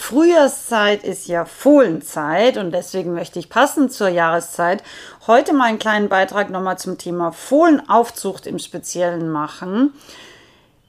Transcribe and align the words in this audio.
Frühjahrszeit 0.00 1.04
ist 1.04 1.28
ja 1.28 1.44
Fohlenzeit 1.44 2.56
und 2.56 2.72
deswegen 2.72 3.14
möchte 3.14 3.38
ich 3.38 3.48
passend 3.48 3.92
zur 3.92 4.08
Jahreszeit 4.08 4.82
heute 5.26 5.52
mal 5.52 5.66
einen 5.66 5.78
kleinen 5.78 6.08
Beitrag 6.08 6.50
nochmal 6.50 6.78
zum 6.78 6.98
Thema 6.98 7.32
Fohlenaufzucht 7.32 8.46
im 8.46 8.58
Speziellen 8.58 9.30
machen. 9.30 9.92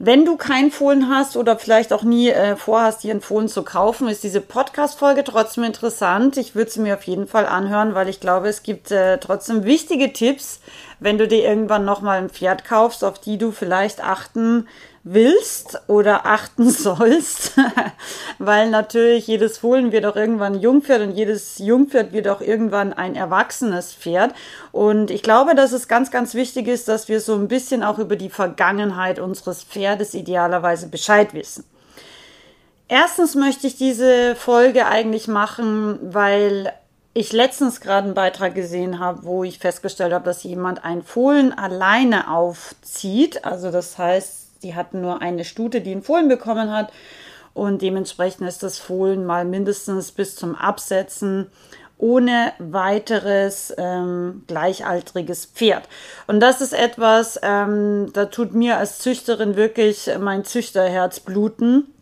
Wenn 0.03 0.25
du 0.25 0.35
kein 0.35 0.71
Fohlen 0.71 1.09
hast 1.09 1.37
oder 1.37 1.59
vielleicht 1.59 1.93
auch 1.93 2.01
nie 2.01 2.29
äh, 2.29 2.55
vorhast, 2.55 3.03
dir 3.03 3.13
ein 3.13 3.21
Fohlen 3.21 3.47
zu 3.47 3.61
kaufen, 3.61 4.07
ist 4.07 4.23
diese 4.23 4.41
Podcast-Folge 4.41 5.23
trotzdem 5.23 5.63
interessant. 5.63 6.37
Ich 6.37 6.55
würde 6.55 6.71
sie 6.71 6.79
mir 6.79 6.95
auf 6.95 7.03
jeden 7.03 7.27
Fall 7.27 7.45
anhören, 7.45 7.93
weil 7.93 8.09
ich 8.09 8.19
glaube, 8.19 8.47
es 8.47 8.63
gibt 8.63 8.89
äh, 8.89 9.19
trotzdem 9.19 9.63
wichtige 9.63 10.11
Tipps, 10.11 10.59
wenn 10.99 11.19
du 11.19 11.27
dir 11.27 11.43
irgendwann 11.43 11.85
nochmal 11.85 12.17
ein 12.17 12.31
Pferd 12.31 12.65
kaufst, 12.65 13.03
auf 13.03 13.19
die 13.19 13.37
du 13.37 13.51
vielleicht 13.51 14.03
achten 14.03 14.67
willst 15.03 15.81
oder 15.87 16.25
achten 16.25 16.69
sollst, 16.69 17.53
weil 18.39 18.69
natürlich 18.69 19.27
jedes 19.27 19.57
Fohlen 19.57 19.91
wird 19.91 20.05
auch 20.05 20.15
irgendwann 20.15 20.55
ein 20.55 20.61
Jungpferd 20.61 21.01
und 21.01 21.11
jedes 21.11 21.57
Jungpferd 21.59 22.13
wird 22.13 22.27
auch 22.27 22.41
irgendwann 22.41 22.93
ein 22.93 23.15
erwachsenes 23.15 23.93
Pferd. 23.93 24.33
Und 24.71 25.11
ich 25.11 25.23
glaube, 25.23 25.55
dass 25.55 25.71
es 25.71 25.87
ganz, 25.87 26.11
ganz 26.11 26.33
wichtig 26.33 26.67
ist, 26.67 26.87
dass 26.87 27.07
wir 27.07 27.19
so 27.19 27.35
ein 27.35 27.47
bisschen 27.47 27.83
auch 27.83 27.99
über 27.99 28.15
die 28.15 28.29
Vergangenheit 28.29 29.19
unseres 29.19 29.63
Pferdes 29.63 30.13
idealerweise 30.13 30.87
Bescheid 30.87 31.33
wissen. 31.33 31.63
Erstens 32.87 33.35
möchte 33.35 33.67
ich 33.67 33.77
diese 33.77 34.35
Folge 34.35 34.85
eigentlich 34.85 35.29
machen, 35.29 35.97
weil 36.01 36.73
ich 37.13 37.33
letztens 37.33 37.81
gerade 37.81 38.05
einen 38.05 38.13
Beitrag 38.13 38.55
gesehen 38.55 38.99
habe, 38.99 39.23
wo 39.23 39.43
ich 39.43 39.59
festgestellt 39.59 40.13
habe, 40.13 40.25
dass 40.25 40.43
jemand 40.43 40.83
ein 40.85 41.01
Fohlen 41.01 41.57
alleine 41.57 42.29
aufzieht. 42.29 43.43
Also 43.43 43.71
das 43.71 43.97
heißt, 43.97 44.40
die 44.63 44.75
hatten 44.75 45.01
nur 45.01 45.21
eine 45.21 45.45
Stute, 45.45 45.81
die 45.81 45.91
einen 45.91 46.03
Fohlen 46.03 46.27
bekommen 46.27 46.71
hat. 46.71 46.91
Und 47.53 47.81
dementsprechend 47.81 48.47
ist 48.47 48.63
das 48.63 48.79
Fohlen 48.79 49.25
mal 49.25 49.43
mindestens 49.43 50.11
bis 50.11 50.35
zum 50.35 50.55
Absetzen 50.55 51.47
ohne 52.01 52.53
weiteres 52.57 53.73
ähm, 53.77 54.43
gleichaltriges 54.47 55.45
Pferd. 55.45 55.87
Und 56.25 56.39
das 56.39 56.59
ist 56.59 56.73
etwas, 56.73 57.39
ähm, 57.43 58.09
da 58.13 58.25
tut 58.25 58.55
mir 58.55 58.77
als 58.77 58.99
Züchterin 58.99 59.55
wirklich 59.55 60.09
mein 60.19 60.43
Züchterherz 60.43 61.19
bluten, 61.19 61.93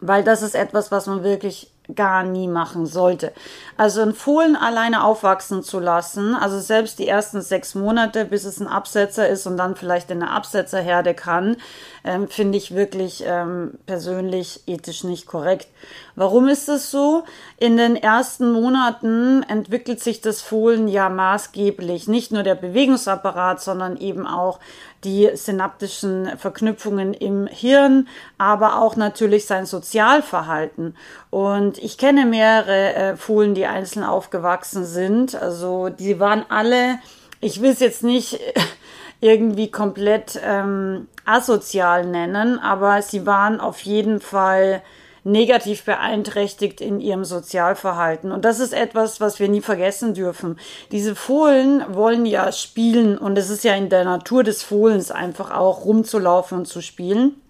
weil 0.00 0.22
das 0.22 0.42
ist 0.42 0.54
etwas, 0.54 0.92
was 0.92 1.06
man 1.06 1.24
wirklich 1.24 1.72
gar 1.94 2.22
nie 2.22 2.48
machen 2.48 2.86
sollte. 2.86 3.32
Also 3.76 4.02
ein 4.02 4.14
Fohlen 4.14 4.56
alleine 4.56 5.04
aufwachsen 5.04 5.62
zu 5.62 5.80
lassen, 5.80 6.34
also 6.34 6.58
selbst 6.60 6.98
die 6.98 7.08
ersten 7.08 7.40
sechs 7.40 7.74
Monate, 7.74 8.24
bis 8.24 8.44
es 8.44 8.60
ein 8.60 8.66
Absetzer 8.66 9.28
ist 9.28 9.46
und 9.46 9.56
dann 9.56 9.76
vielleicht 9.76 10.10
in 10.10 10.22
eine 10.22 10.30
Absetzerherde 10.30 11.14
kann, 11.14 11.56
ähm, 12.04 12.28
finde 12.28 12.58
ich 12.58 12.74
wirklich 12.74 13.24
ähm, 13.26 13.78
persönlich 13.86 14.62
ethisch 14.66 15.04
nicht 15.04 15.26
korrekt. 15.26 15.68
Warum 16.14 16.48
ist 16.48 16.68
es 16.68 16.90
so? 16.90 17.24
In 17.56 17.76
den 17.76 17.96
ersten 17.96 18.52
Monaten 18.52 19.42
entwickelt 19.44 20.00
sich 20.00 20.20
das 20.20 20.42
Fohlen 20.42 20.88
ja 20.88 21.08
maßgeblich. 21.08 22.08
Nicht 22.08 22.32
nur 22.32 22.42
der 22.42 22.54
Bewegungsapparat, 22.54 23.62
sondern 23.62 23.96
eben 23.96 24.26
auch 24.26 24.58
die 25.04 25.30
synaptischen 25.34 26.38
Verknüpfungen 26.38 27.12
im 27.12 27.46
Hirn, 27.46 28.08
aber 28.38 28.80
auch 28.80 28.96
natürlich 28.96 29.46
sein 29.46 29.66
Sozialverhalten. 29.66 30.96
Und 31.30 31.78
ich 31.78 31.98
kenne 31.98 32.26
mehrere 32.26 32.94
äh, 32.94 33.16
Fohlen, 33.16 33.54
die 33.54 33.66
einzeln 33.66 34.04
aufgewachsen 34.04 34.84
sind. 34.84 35.34
Also 35.34 35.88
die 35.88 36.20
waren 36.20 36.44
alle, 36.48 36.98
ich 37.40 37.60
will 37.60 37.70
es 37.70 37.80
jetzt 37.80 38.04
nicht 38.04 38.38
irgendwie 39.20 39.70
komplett 39.70 40.40
ähm, 40.44 41.08
asozial 41.24 42.06
nennen, 42.06 42.58
aber 42.58 43.02
sie 43.02 43.26
waren 43.26 43.60
auf 43.60 43.80
jeden 43.80 44.20
Fall 44.20 44.82
negativ 45.24 45.84
beeinträchtigt 45.84 46.80
in 46.80 47.00
ihrem 47.00 47.24
Sozialverhalten. 47.24 48.32
Und 48.32 48.44
das 48.44 48.60
ist 48.60 48.72
etwas, 48.72 49.20
was 49.20 49.38
wir 49.38 49.48
nie 49.48 49.60
vergessen 49.60 50.14
dürfen. 50.14 50.58
Diese 50.90 51.14
Fohlen 51.14 51.84
wollen 51.94 52.26
ja 52.26 52.50
spielen 52.52 53.18
und 53.18 53.38
es 53.38 53.50
ist 53.50 53.64
ja 53.64 53.74
in 53.74 53.88
der 53.88 54.04
Natur 54.04 54.44
des 54.44 54.62
Fohlens 54.62 55.10
einfach 55.10 55.50
auch 55.50 55.84
rumzulaufen 55.84 56.58
und 56.58 56.66
zu 56.66 56.80
spielen. 56.80 57.41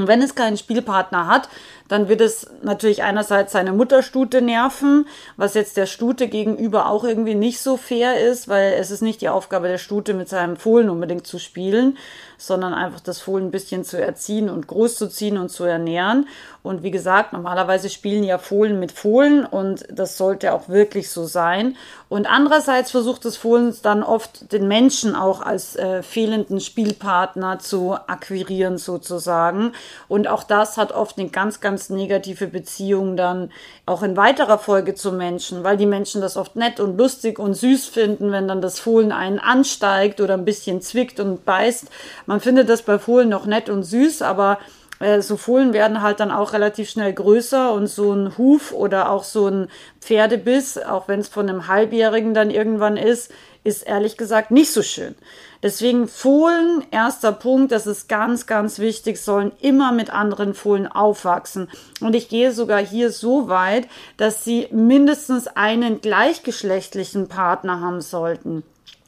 Und 0.00 0.08
wenn 0.08 0.22
es 0.22 0.34
keinen 0.34 0.56
Spielpartner 0.56 1.26
hat, 1.26 1.48
dann 1.90 2.08
wird 2.08 2.20
es 2.20 2.46
natürlich 2.62 3.02
einerseits 3.02 3.52
seine 3.52 3.72
Mutterstute 3.72 4.42
nerven, 4.42 5.06
was 5.36 5.54
jetzt 5.54 5.76
der 5.76 5.86
Stute 5.86 6.28
gegenüber 6.28 6.88
auch 6.88 7.02
irgendwie 7.02 7.34
nicht 7.34 7.60
so 7.60 7.76
fair 7.76 8.20
ist, 8.20 8.46
weil 8.46 8.74
es 8.74 8.92
ist 8.92 9.02
nicht 9.02 9.20
die 9.20 9.28
Aufgabe 9.28 9.66
der 9.66 9.78
Stute, 9.78 10.14
mit 10.14 10.28
seinem 10.28 10.56
Fohlen 10.56 10.88
unbedingt 10.88 11.26
zu 11.26 11.40
spielen, 11.40 11.98
sondern 12.38 12.74
einfach 12.74 13.00
das 13.00 13.20
Fohlen 13.20 13.46
ein 13.46 13.50
bisschen 13.50 13.84
zu 13.84 14.00
erziehen 14.00 14.48
und 14.48 14.68
großzuziehen 14.68 15.36
und 15.36 15.50
zu 15.50 15.64
ernähren. 15.64 16.28
Und 16.62 16.82
wie 16.82 16.90
gesagt, 16.90 17.32
normalerweise 17.32 17.90
spielen 17.90 18.22
ja 18.22 18.38
Fohlen 18.38 18.78
mit 18.78 18.92
Fohlen 18.92 19.44
und 19.44 19.84
das 19.90 20.16
sollte 20.16 20.52
auch 20.52 20.68
wirklich 20.68 21.10
so 21.10 21.24
sein. 21.24 21.76
Und 22.08 22.30
andererseits 22.30 22.92
versucht 22.92 23.24
das 23.24 23.36
Fohlen 23.36 23.74
dann 23.82 24.02
oft 24.02 24.52
den 24.52 24.68
Menschen 24.68 25.16
auch 25.16 25.42
als 25.42 25.74
äh, 25.76 26.02
fehlenden 26.02 26.60
Spielpartner 26.60 27.58
zu 27.58 27.94
akquirieren 27.94 28.78
sozusagen. 28.78 29.72
Und 30.08 30.28
auch 30.28 30.42
das 30.42 30.76
hat 30.76 30.92
oft 30.92 31.18
eine 31.18 31.28
ganz, 31.28 31.60
ganz 31.60 31.90
negative 31.90 32.46
Beziehung 32.46 33.16
dann 33.16 33.50
auch 33.86 34.02
in 34.02 34.16
weiterer 34.16 34.58
Folge 34.58 34.94
zu 34.94 35.12
Menschen, 35.12 35.64
weil 35.64 35.76
die 35.76 35.86
Menschen 35.86 36.20
das 36.20 36.36
oft 36.36 36.56
nett 36.56 36.80
und 36.80 36.96
lustig 36.96 37.38
und 37.38 37.54
süß 37.54 37.86
finden, 37.86 38.32
wenn 38.32 38.48
dann 38.48 38.62
das 38.62 38.80
Fohlen 38.80 39.12
einen 39.12 39.38
ansteigt 39.38 40.20
oder 40.20 40.34
ein 40.34 40.44
bisschen 40.44 40.80
zwickt 40.80 41.20
und 41.20 41.44
beißt. 41.44 41.86
Man 42.26 42.40
findet 42.40 42.68
das 42.68 42.82
bei 42.82 42.98
Fohlen 42.98 43.28
noch 43.28 43.46
nett 43.46 43.68
und 43.68 43.82
süß, 43.82 44.22
aber 44.22 44.58
äh, 45.00 45.22
so 45.22 45.36
Fohlen 45.36 45.72
werden 45.72 46.02
halt 46.02 46.20
dann 46.20 46.30
auch 46.30 46.52
relativ 46.52 46.88
schnell 46.90 47.12
größer 47.12 47.72
und 47.72 47.88
so 47.88 48.12
ein 48.12 48.38
Huf 48.38 48.72
oder 48.72 49.10
auch 49.10 49.24
so 49.24 49.48
ein 49.48 49.68
Pferdebiss, 50.00 50.78
auch 50.78 51.08
wenn 51.08 51.20
es 51.20 51.28
von 51.28 51.48
einem 51.48 51.66
Halbjährigen 51.66 52.34
dann 52.34 52.50
irgendwann 52.50 52.96
ist, 52.96 53.32
ist 53.64 53.82
ehrlich 53.82 54.16
gesagt 54.16 54.50
nicht 54.50 54.72
so 54.72 54.82
schön. 54.82 55.14
Deswegen 55.62 56.08
Fohlen, 56.08 56.84
erster 56.90 57.32
Punkt, 57.32 57.70
das 57.70 57.86
ist 57.86 58.08
ganz, 58.08 58.46
ganz 58.46 58.78
wichtig, 58.78 59.20
sollen 59.20 59.52
immer 59.60 59.92
mit 59.92 60.10
anderen 60.10 60.54
Fohlen 60.54 60.86
aufwachsen. 60.86 61.68
Und 62.00 62.14
ich 62.14 62.30
gehe 62.30 62.52
sogar 62.52 62.78
hier 62.78 63.12
so 63.12 63.48
weit, 63.48 63.86
dass 64.16 64.42
sie 64.42 64.68
mindestens 64.70 65.48
einen 65.48 66.00
gleichgeschlechtlichen 66.00 67.28
Partner 67.28 67.80
haben 67.80 68.00
sollten. 68.00 68.62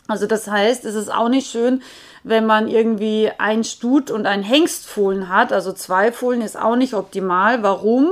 Also 0.08 0.26
das 0.26 0.46
heißt, 0.46 0.84
es 0.84 0.94
ist 0.94 1.10
auch 1.10 1.30
nicht 1.30 1.50
schön, 1.50 1.82
wenn 2.22 2.44
man 2.44 2.68
irgendwie 2.68 3.30
ein 3.38 3.64
Stut 3.64 4.10
und 4.10 4.26
ein 4.26 4.42
Hengstfohlen 4.42 5.30
hat. 5.30 5.52
Also 5.54 5.72
zwei 5.72 6.12
Fohlen 6.12 6.42
ist 6.42 6.58
auch 6.58 6.76
nicht 6.76 6.92
optimal. 6.92 7.62
Warum? 7.62 8.10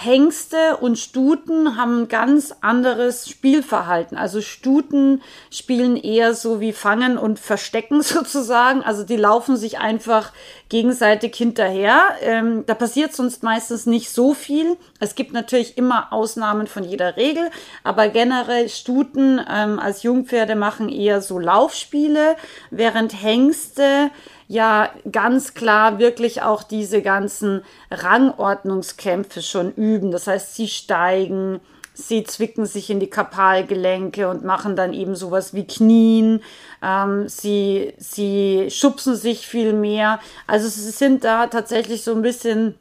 Hengste 0.00 0.76
und 0.76 0.96
Stuten 0.96 1.76
haben 1.76 2.02
ein 2.02 2.08
ganz 2.08 2.54
anderes 2.60 3.28
Spielverhalten. 3.28 4.16
Also 4.16 4.40
Stuten 4.40 5.22
spielen 5.50 5.96
eher 5.96 6.34
so 6.34 6.60
wie 6.60 6.72
Fangen 6.72 7.18
und 7.18 7.40
Verstecken 7.40 8.00
sozusagen. 8.02 8.82
Also 8.84 9.02
die 9.02 9.16
laufen 9.16 9.56
sich 9.56 9.80
einfach 9.80 10.32
gegenseitig 10.68 11.34
hinterher. 11.34 12.00
Ähm, 12.20 12.62
da 12.66 12.74
passiert 12.74 13.12
sonst 13.12 13.42
meistens 13.42 13.86
nicht 13.86 14.10
so 14.10 14.34
viel. 14.34 14.76
Es 15.00 15.16
gibt 15.16 15.32
natürlich 15.32 15.76
immer 15.76 16.12
Ausnahmen 16.12 16.68
von 16.68 16.84
jeder 16.84 17.16
Regel, 17.16 17.50
aber 17.82 18.06
generell 18.06 18.68
Stuten 18.68 19.40
ähm, 19.50 19.80
als 19.80 20.04
Jungpferde 20.04 20.54
machen 20.54 20.90
eher 20.90 21.20
so 21.20 21.40
Laufspiele, 21.40 22.36
während 22.70 23.20
Hengste 23.20 24.12
ja 24.48 24.90
ganz 25.12 25.54
klar 25.54 25.98
wirklich 25.98 26.42
auch 26.42 26.62
diese 26.62 27.02
ganzen 27.02 27.62
Rangordnungskämpfe 27.90 29.42
schon 29.42 29.72
üben. 29.74 30.10
Das 30.10 30.26
heißt, 30.26 30.56
sie 30.56 30.68
steigen, 30.68 31.60
sie 31.92 32.24
zwicken 32.24 32.64
sich 32.64 32.90
in 32.90 32.98
die 32.98 33.10
Kapalgelenke 33.10 34.28
und 34.28 34.44
machen 34.44 34.74
dann 34.74 34.94
eben 34.94 35.14
sowas 35.14 35.52
wie 35.52 35.66
Knien. 35.66 36.42
Ähm, 36.82 37.28
sie, 37.28 37.92
sie 37.98 38.68
schubsen 38.70 39.16
sich 39.16 39.46
viel 39.46 39.74
mehr. 39.74 40.18
Also 40.46 40.68
sie 40.68 40.90
sind 40.90 41.24
da 41.24 41.48
tatsächlich 41.48 42.02
so 42.02 42.14
ein 42.14 42.22
bisschen 42.22 42.74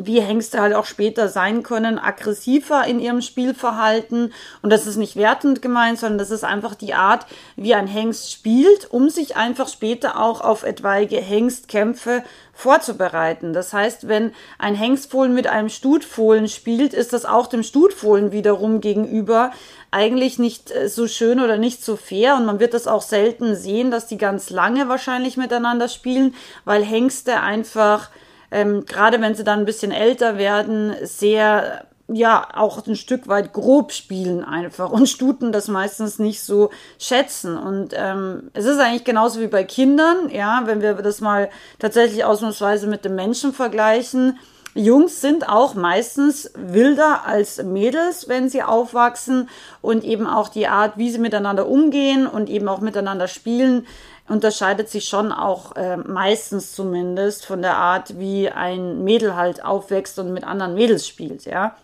wie 0.00 0.20
Hengste 0.20 0.60
halt 0.60 0.74
auch 0.74 0.84
später 0.84 1.28
sein 1.28 1.62
können, 1.62 1.98
aggressiver 1.98 2.84
in 2.86 3.00
ihrem 3.00 3.22
Spielverhalten. 3.22 4.32
Und 4.62 4.70
das 4.70 4.86
ist 4.86 4.96
nicht 4.96 5.16
wertend 5.16 5.62
gemeint, 5.62 5.98
sondern 5.98 6.18
das 6.18 6.30
ist 6.30 6.44
einfach 6.44 6.74
die 6.74 6.94
Art, 6.94 7.26
wie 7.56 7.74
ein 7.74 7.86
Hengst 7.86 8.32
spielt, 8.32 8.90
um 8.90 9.10
sich 9.10 9.36
einfach 9.36 9.68
später 9.68 10.20
auch 10.20 10.40
auf 10.40 10.62
etwaige 10.62 11.16
Hengstkämpfe 11.16 12.22
vorzubereiten. 12.52 13.52
Das 13.52 13.72
heißt, 13.72 14.08
wenn 14.08 14.32
ein 14.58 14.74
Hengstfohlen 14.74 15.32
mit 15.32 15.46
einem 15.46 15.68
Stutfohlen 15.68 16.48
spielt, 16.48 16.92
ist 16.92 17.12
das 17.12 17.24
auch 17.24 17.46
dem 17.46 17.62
Stutfohlen 17.62 18.32
wiederum 18.32 18.80
gegenüber 18.80 19.52
eigentlich 19.90 20.38
nicht 20.38 20.70
äh, 20.70 20.88
so 20.88 21.06
schön 21.06 21.40
oder 21.40 21.56
nicht 21.56 21.84
so 21.84 21.96
fair. 21.96 22.36
Und 22.36 22.46
man 22.46 22.60
wird 22.60 22.74
das 22.74 22.86
auch 22.86 23.02
selten 23.02 23.54
sehen, 23.54 23.90
dass 23.90 24.06
die 24.06 24.18
ganz 24.18 24.50
lange 24.50 24.88
wahrscheinlich 24.88 25.36
miteinander 25.36 25.88
spielen, 25.88 26.34
weil 26.64 26.84
Hengste 26.84 27.40
einfach 27.40 28.10
ähm, 28.50 28.84
gerade 28.86 29.20
wenn 29.20 29.34
sie 29.34 29.44
dann 29.44 29.60
ein 29.60 29.64
bisschen 29.64 29.92
älter 29.92 30.38
werden, 30.38 30.94
sehr 31.02 31.84
ja 32.10 32.48
auch 32.54 32.86
ein 32.86 32.96
Stück 32.96 33.28
weit 33.28 33.52
grob 33.52 33.92
spielen 33.92 34.42
einfach 34.42 34.90
und 34.90 35.08
Stuten 35.08 35.52
das 35.52 35.68
meistens 35.68 36.18
nicht 36.18 36.42
so 36.42 36.70
schätzen. 36.98 37.58
Und 37.58 37.90
ähm, 37.94 38.50
es 38.54 38.64
ist 38.64 38.78
eigentlich 38.78 39.04
genauso 39.04 39.40
wie 39.40 39.46
bei 39.46 39.62
Kindern, 39.64 40.30
ja, 40.30 40.62
wenn 40.64 40.80
wir 40.80 40.94
das 40.94 41.20
mal 41.20 41.50
tatsächlich 41.78 42.24
ausnahmsweise 42.24 42.86
mit 42.86 43.04
dem 43.04 43.14
Menschen 43.14 43.52
vergleichen. 43.52 44.38
Jungs 44.78 45.20
sind 45.20 45.48
auch 45.48 45.74
meistens 45.74 46.52
wilder 46.54 47.26
als 47.26 47.60
Mädels, 47.60 48.28
wenn 48.28 48.48
sie 48.48 48.62
aufwachsen 48.62 49.48
und 49.82 50.04
eben 50.04 50.28
auch 50.28 50.48
die 50.48 50.68
Art, 50.68 50.96
wie 50.96 51.10
sie 51.10 51.18
miteinander 51.18 51.66
umgehen 51.66 52.28
und 52.28 52.48
eben 52.48 52.68
auch 52.68 52.78
miteinander 52.78 53.26
spielen, 53.26 53.88
unterscheidet 54.28 54.88
sich 54.88 55.08
schon 55.08 55.32
auch 55.32 55.74
äh, 55.74 55.96
meistens 55.96 56.74
zumindest 56.76 57.44
von 57.44 57.60
der 57.60 57.76
Art, 57.76 58.20
wie 58.20 58.50
ein 58.50 59.02
Mädel 59.02 59.34
halt 59.34 59.64
aufwächst 59.64 60.16
und 60.20 60.32
mit 60.32 60.44
anderen 60.44 60.74
Mädels 60.74 61.08
spielt, 61.08 61.44
ja. 61.44 61.74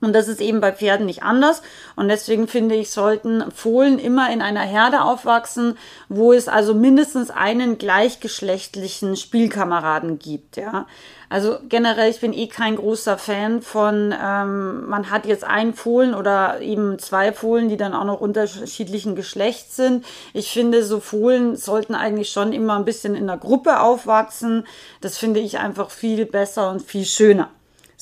Und 0.00 0.14
das 0.14 0.28
ist 0.28 0.40
eben 0.40 0.60
bei 0.60 0.72
Pferden 0.72 1.06
nicht 1.06 1.22
anders. 1.22 1.62
Und 1.96 2.08
deswegen 2.08 2.48
finde 2.48 2.74
ich, 2.74 2.90
sollten 2.90 3.50
Fohlen 3.50 3.98
immer 3.98 4.32
in 4.32 4.42
einer 4.42 4.62
Herde 4.62 5.02
aufwachsen, 5.02 5.76
wo 6.08 6.32
es 6.32 6.48
also 6.48 6.74
mindestens 6.74 7.30
einen 7.30 7.78
gleichgeschlechtlichen 7.78 9.16
Spielkameraden 9.16 10.18
gibt, 10.18 10.56
ja. 10.56 10.86
Also 11.32 11.58
generell, 11.68 12.10
ich 12.10 12.20
bin 12.20 12.32
eh 12.32 12.48
kein 12.48 12.74
großer 12.74 13.16
Fan 13.16 13.62
von, 13.62 14.12
ähm, 14.20 14.88
man 14.88 15.10
hat 15.10 15.26
jetzt 15.26 15.44
einen 15.44 15.74
Fohlen 15.74 16.12
oder 16.12 16.60
eben 16.60 16.98
zwei 16.98 17.32
Fohlen, 17.32 17.68
die 17.68 17.76
dann 17.76 17.94
auch 17.94 18.04
noch 18.04 18.20
unterschiedlichen 18.20 19.14
Geschlechts 19.14 19.76
sind. 19.76 20.04
Ich 20.34 20.50
finde, 20.50 20.82
so 20.82 20.98
Fohlen 20.98 21.54
sollten 21.54 21.94
eigentlich 21.94 22.30
schon 22.30 22.52
immer 22.52 22.76
ein 22.76 22.84
bisschen 22.84 23.14
in 23.14 23.28
der 23.28 23.36
Gruppe 23.36 23.80
aufwachsen. 23.80 24.66
Das 25.02 25.18
finde 25.18 25.38
ich 25.38 25.60
einfach 25.60 25.90
viel 25.90 26.26
besser 26.26 26.68
und 26.68 26.82
viel 26.82 27.04
schöner. 27.04 27.50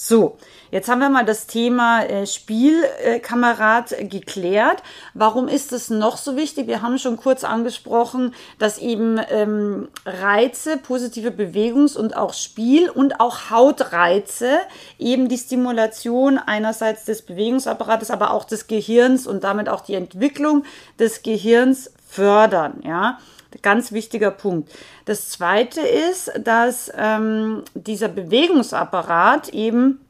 So, 0.01 0.39
jetzt 0.71 0.89
haben 0.89 1.01
wir 1.01 1.09
mal 1.09 1.25
das 1.25 1.49
Thema 1.49 2.05
äh, 2.05 2.25
Spielkamerad 2.25 3.91
äh, 3.91 4.05
geklärt. 4.05 4.85
Warum 5.13 5.49
ist 5.49 5.73
es 5.73 5.91
noch 5.91 6.19
so 6.19 6.37
wichtig? 6.37 6.69
Wir 6.69 6.83
haben 6.83 6.99
schon 6.99 7.17
kurz 7.17 7.43
angesprochen, 7.43 8.33
dass 8.61 8.79
eben 8.79 9.21
ähm, 9.29 9.89
Reize, 10.07 10.77
positive 10.77 11.33
Bewegungs- 11.33 11.97
und 11.97 12.17
auch 12.17 12.33
Spiel 12.33 12.89
und 12.91 13.19
auch 13.19 13.51
Hautreize 13.51 14.59
eben 15.01 15.29
die 15.29 15.37
Stimulation 15.37 16.39
einerseits 16.39 17.05
des 17.05 17.23
Bewegungsapparates, 17.23 18.13
aber 18.13 18.31
auch 18.31 18.45
des 18.45 18.69
Gehirns 18.69 19.27
und 19.27 19.43
damit 19.43 19.69
auch 19.69 19.81
die 19.81 19.95
Entwicklung 19.95 20.63
des 21.01 21.25
Gehirns 21.25 21.91
fördern. 22.07 22.83
Ja, 22.85 23.19
Ganz 23.63 23.93
wichtiger 23.93 24.31
Punkt. 24.31 24.71
Das 25.07 25.31
zweite 25.31 25.81
ist, 25.81 26.31
dass 26.39 26.93
ähm, 26.97 27.63
dieser 27.75 28.09
Bewegungsapparat 28.09 29.49
eben 29.51 30.01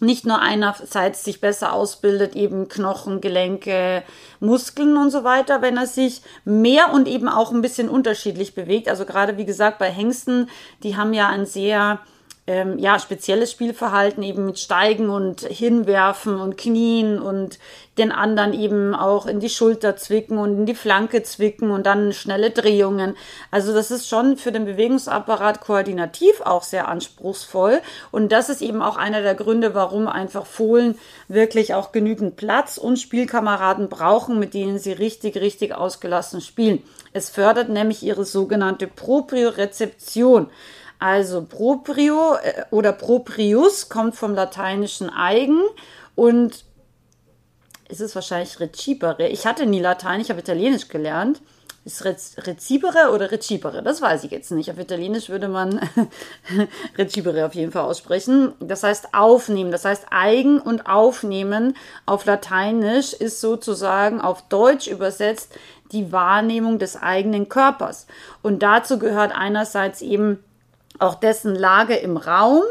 nicht 0.00 0.26
nur 0.26 0.40
einerseits 0.40 1.24
sich 1.24 1.40
besser 1.40 1.72
ausbildet, 1.72 2.36
eben 2.36 2.68
Knochen, 2.68 3.20
Gelenke, 3.20 4.02
Muskeln 4.40 4.96
und 4.96 5.10
so 5.10 5.24
weiter, 5.24 5.62
wenn 5.62 5.76
er 5.76 5.86
sich 5.86 6.22
mehr 6.44 6.92
und 6.92 7.08
eben 7.08 7.28
auch 7.28 7.52
ein 7.52 7.62
bisschen 7.62 7.88
unterschiedlich 7.88 8.54
bewegt. 8.54 8.88
Also 8.88 9.04
gerade 9.04 9.36
wie 9.36 9.44
gesagt 9.44 9.78
bei 9.78 9.90
Hengsten, 9.90 10.48
die 10.82 10.96
haben 10.96 11.12
ja 11.14 11.28
ein 11.28 11.46
sehr 11.46 12.00
ähm, 12.48 12.78
ja, 12.78 12.98
spezielles 12.98 13.52
Spielverhalten 13.52 14.22
eben 14.22 14.46
mit 14.46 14.58
Steigen 14.58 15.10
und 15.10 15.42
Hinwerfen 15.42 16.40
und 16.40 16.56
Knien 16.56 17.18
und 17.18 17.58
den 17.98 18.10
anderen 18.10 18.54
eben 18.54 18.94
auch 18.94 19.26
in 19.26 19.38
die 19.38 19.50
Schulter 19.50 19.96
zwicken 19.96 20.38
und 20.38 20.56
in 20.60 20.66
die 20.66 20.74
Flanke 20.74 21.22
zwicken 21.22 21.70
und 21.70 21.84
dann 21.84 22.14
schnelle 22.14 22.50
Drehungen. 22.50 23.16
Also 23.50 23.74
das 23.74 23.90
ist 23.90 24.08
schon 24.08 24.38
für 24.38 24.50
den 24.50 24.64
Bewegungsapparat 24.64 25.60
koordinativ 25.60 26.40
auch 26.40 26.62
sehr 26.62 26.88
anspruchsvoll 26.88 27.82
und 28.12 28.32
das 28.32 28.48
ist 28.48 28.62
eben 28.62 28.80
auch 28.80 28.96
einer 28.96 29.20
der 29.20 29.34
Gründe, 29.34 29.74
warum 29.74 30.08
einfach 30.08 30.46
Fohlen 30.46 30.98
wirklich 31.28 31.74
auch 31.74 31.92
genügend 31.92 32.36
Platz 32.36 32.78
und 32.78 32.98
Spielkameraden 32.98 33.90
brauchen, 33.90 34.38
mit 34.38 34.54
denen 34.54 34.78
sie 34.78 34.92
richtig, 34.92 35.36
richtig 35.36 35.74
ausgelassen 35.74 36.40
spielen. 36.40 36.82
Es 37.12 37.28
fördert 37.28 37.68
nämlich 37.68 38.02
ihre 38.02 38.24
sogenannte 38.24 38.86
Propriorezeption. 38.86 40.48
Also 40.98 41.44
proprio 41.44 42.34
äh, 42.42 42.64
oder 42.70 42.92
proprius 42.92 43.88
kommt 43.88 44.16
vom 44.16 44.34
lateinischen 44.34 45.10
eigen 45.10 45.60
und 46.14 46.64
ist 47.88 48.00
es 48.00 48.14
wahrscheinlich 48.14 48.60
recibere. 48.60 49.28
Ich 49.28 49.46
hatte 49.46 49.66
nie 49.66 49.80
Latein, 49.80 50.20
ich 50.20 50.30
habe 50.30 50.40
Italienisch 50.40 50.88
gelernt. 50.88 51.40
Ist 51.84 52.04
recibere 52.04 53.12
oder 53.14 53.30
recibere? 53.30 53.82
Das 53.82 54.02
weiß 54.02 54.24
ich 54.24 54.30
jetzt 54.30 54.50
nicht. 54.50 54.70
Auf 54.70 54.78
Italienisch 54.78 55.30
würde 55.30 55.48
man 55.48 55.80
recibere 56.98 57.46
auf 57.46 57.54
jeden 57.54 57.72
Fall 57.72 57.84
aussprechen. 57.84 58.52
Das 58.60 58.82
heißt 58.82 59.14
aufnehmen. 59.14 59.70
Das 59.70 59.86
heißt 59.86 60.06
eigen 60.10 60.60
und 60.60 60.86
aufnehmen 60.86 61.78
auf 62.04 62.26
Lateinisch 62.26 63.14
ist 63.14 63.40
sozusagen 63.40 64.20
auf 64.20 64.42
Deutsch 64.48 64.86
übersetzt 64.86 65.54
die 65.92 66.12
Wahrnehmung 66.12 66.78
des 66.78 66.96
eigenen 67.00 67.48
Körpers. 67.48 68.06
Und 68.42 68.62
dazu 68.62 68.98
gehört 68.98 69.32
einerseits 69.34 70.02
eben 70.02 70.44
auch 70.98 71.14
dessen 71.16 71.54
Lage 71.54 71.96
im 71.96 72.16
Raum, 72.16 72.62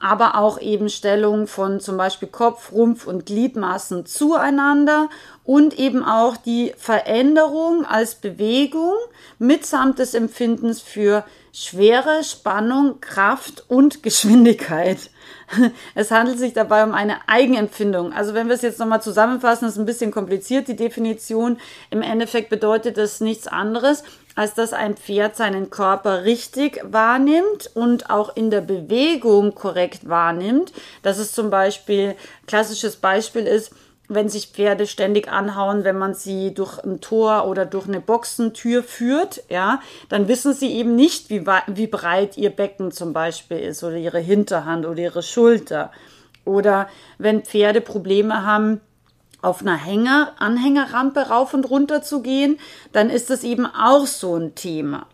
aber 0.00 0.36
auch 0.36 0.60
eben 0.60 0.88
Stellung 0.88 1.46
von 1.46 1.80
zum 1.80 1.96
Beispiel 1.96 2.28
Kopf, 2.28 2.72
Rumpf 2.72 3.06
und 3.06 3.26
Gliedmaßen 3.26 4.04
zueinander 4.04 5.08
und 5.44 5.78
eben 5.78 6.04
auch 6.04 6.36
die 6.36 6.74
Veränderung 6.76 7.86
als 7.86 8.16
Bewegung 8.16 8.92
mitsamt 9.38 9.98
des 9.98 10.14
Empfindens 10.14 10.80
für 10.80 11.24
Schwere, 11.52 12.22
Spannung, 12.24 13.00
Kraft 13.00 13.64
und 13.68 14.02
Geschwindigkeit. 14.02 15.10
Es 15.94 16.10
handelt 16.10 16.38
sich 16.38 16.52
dabei 16.52 16.84
um 16.84 16.92
eine 16.92 17.28
Eigenempfindung. 17.28 18.12
Also 18.12 18.34
wenn 18.34 18.48
wir 18.48 18.54
es 18.54 18.62
jetzt 18.62 18.78
nochmal 18.78 19.00
zusammenfassen, 19.00 19.68
ist 19.68 19.78
ein 19.78 19.86
bisschen 19.86 20.10
kompliziert, 20.10 20.68
die 20.68 20.76
Definition. 20.76 21.58
Im 21.90 22.02
Endeffekt 22.02 22.50
bedeutet 22.50 22.98
das 22.98 23.20
nichts 23.20 23.46
anderes, 23.46 24.02
als 24.36 24.54
dass 24.54 24.72
ein 24.72 24.96
Pferd 24.96 25.34
seinen 25.34 25.70
Körper 25.70 26.24
richtig 26.24 26.80
wahrnimmt 26.84 27.70
und 27.74 28.10
auch 28.10 28.36
in 28.36 28.50
der 28.50 28.60
Bewegung 28.60 29.54
korrekt 29.54 30.08
wahrnimmt. 30.08 30.72
Das 31.02 31.18
ist 31.18 31.34
zum 31.34 31.50
Beispiel, 31.50 32.14
klassisches 32.46 32.96
Beispiel 32.96 33.46
ist, 33.46 33.72
wenn 34.08 34.28
sich 34.28 34.48
Pferde 34.48 34.86
ständig 34.86 35.28
anhauen, 35.28 35.82
wenn 35.82 35.98
man 35.98 36.14
sie 36.14 36.54
durch 36.54 36.78
ein 36.84 37.00
Tor 37.00 37.48
oder 37.48 37.64
durch 37.64 37.88
eine 37.88 38.00
Boxentür 38.00 38.84
führt, 38.84 39.42
ja, 39.48 39.80
dann 40.08 40.28
wissen 40.28 40.52
sie 40.52 40.72
eben 40.74 40.94
nicht, 40.94 41.28
wie, 41.30 41.44
wie 41.46 41.86
breit 41.88 42.36
ihr 42.36 42.50
Becken 42.50 42.92
zum 42.92 43.12
Beispiel 43.12 43.58
ist 43.58 43.82
oder 43.82 43.96
ihre 43.96 44.20
Hinterhand 44.20 44.86
oder 44.86 45.00
ihre 45.00 45.22
Schulter. 45.22 45.90
Oder 46.44 46.88
wenn 47.18 47.42
Pferde 47.42 47.80
Probleme 47.80 48.46
haben, 48.46 48.80
auf 49.46 49.62
einer 49.62 49.76
Hänger, 49.76 50.32
Anhängerrampe 50.38 51.28
rauf 51.28 51.54
und 51.54 51.70
runter 51.70 52.02
zu 52.02 52.20
gehen, 52.20 52.58
dann 52.92 53.10
ist 53.10 53.30
das 53.30 53.44
eben 53.44 53.66
auch 53.66 54.06
so 54.06 54.36
ein 54.36 54.54
Thema 54.54 55.06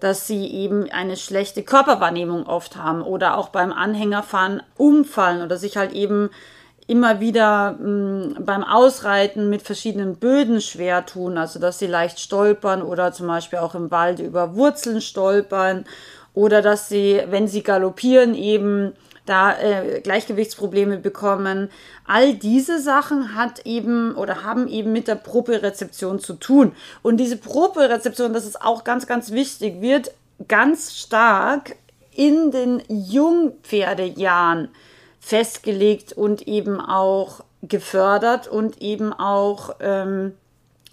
dass 0.00 0.26
sie 0.26 0.46
eben 0.48 0.90
eine 0.90 1.16
schlechte 1.16 1.62
Körperwahrnehmung 1.62 2.46
oft 2.46 2.76
haben 2.76 3.00
oder 3.00 3.38
auch 3.38 3.48
beim 3.48 3.72
Anhängerfahren 3.72 4.62
umfallen 4.76 5.40
oder 5.40 5.56
sich 5.56 5.78
halt 5.78 5.92
eben 5.92 6.28
immer 6.86 7.20
wieder 7.20 7.72
mh, 7.72 7.88
mm, 7.88 8.44
beim 8.44 8.64
Ausreiten 8.64 9.48
mit 9.48 9.62
verschiedenen 9.62 10.16
Böden 10.16 10.60
schwer 10.60 11.06
tun, 11.06 11.38
also 11.38 11.58
dass 11.58 11.78
sie 11.78 11.86
leicht 11.86 12.20
stolpern 12.20 12.82
oder 12.82 13.12
zum 13.12 13.26
Beispiel 13.26 13.60
auch 13.60 13.74
im 13.74 13.90
Wald 13.90 14.20
über 14.20 14.54
Wurzeln 14.54 15.00
stolpern 15.00 15.86
oder 16.34 16.60
dass 16.60 16.88
sie, 16.88 17.22
wenn 17.30 17.48
sie 17.48 17.62
galoppieren, 17.62 18.34
eben 18.34 18.92
da 19.26 19.58
äh, 19.58 20.00
Gleichgewichtsprobleme 20.00 20.98
bekommen. 20.98 21.70
All 22.04 22.34
diese 22.34 22.80
Sachen 22.80 23.34
hat 23.34 23.64
eben 23.64 24.14
oder 24.14 24.42
haben 24.42 24.68
eben 24.68 24.92
mit 24.92 25.08
der 25.08 25.14
Propriorezeption 25.14 26.18
zu 26.18 26.34
tun. 26.34 26.72
Und 27.02 27.16
diese 27.16 27.36
Propriorezeption, 27.36 28.32
das 28.32 28.44
ist 28.44 28.60
auch 28.60 28.84
ganz, 28.84 29.06
ganz 29.06 29.32
wichtig, 29.32 29.80
wird 29.80 30.12
ganz 30.48 30.94
stark 30.94 31.76
in 32.12 32.50
den 32.50 32.82
Jungpferdejahren 32.88 34.68
festgelegt 35.20 36.12
und 36.12 36.46
eben 36.46 36.80
auch 36.80 37.42
gefördert 37.62 38.46
und 38.46 38.82
eben 38.82 39.12
auch 39.12 39.76
ähm, 39.80 40.34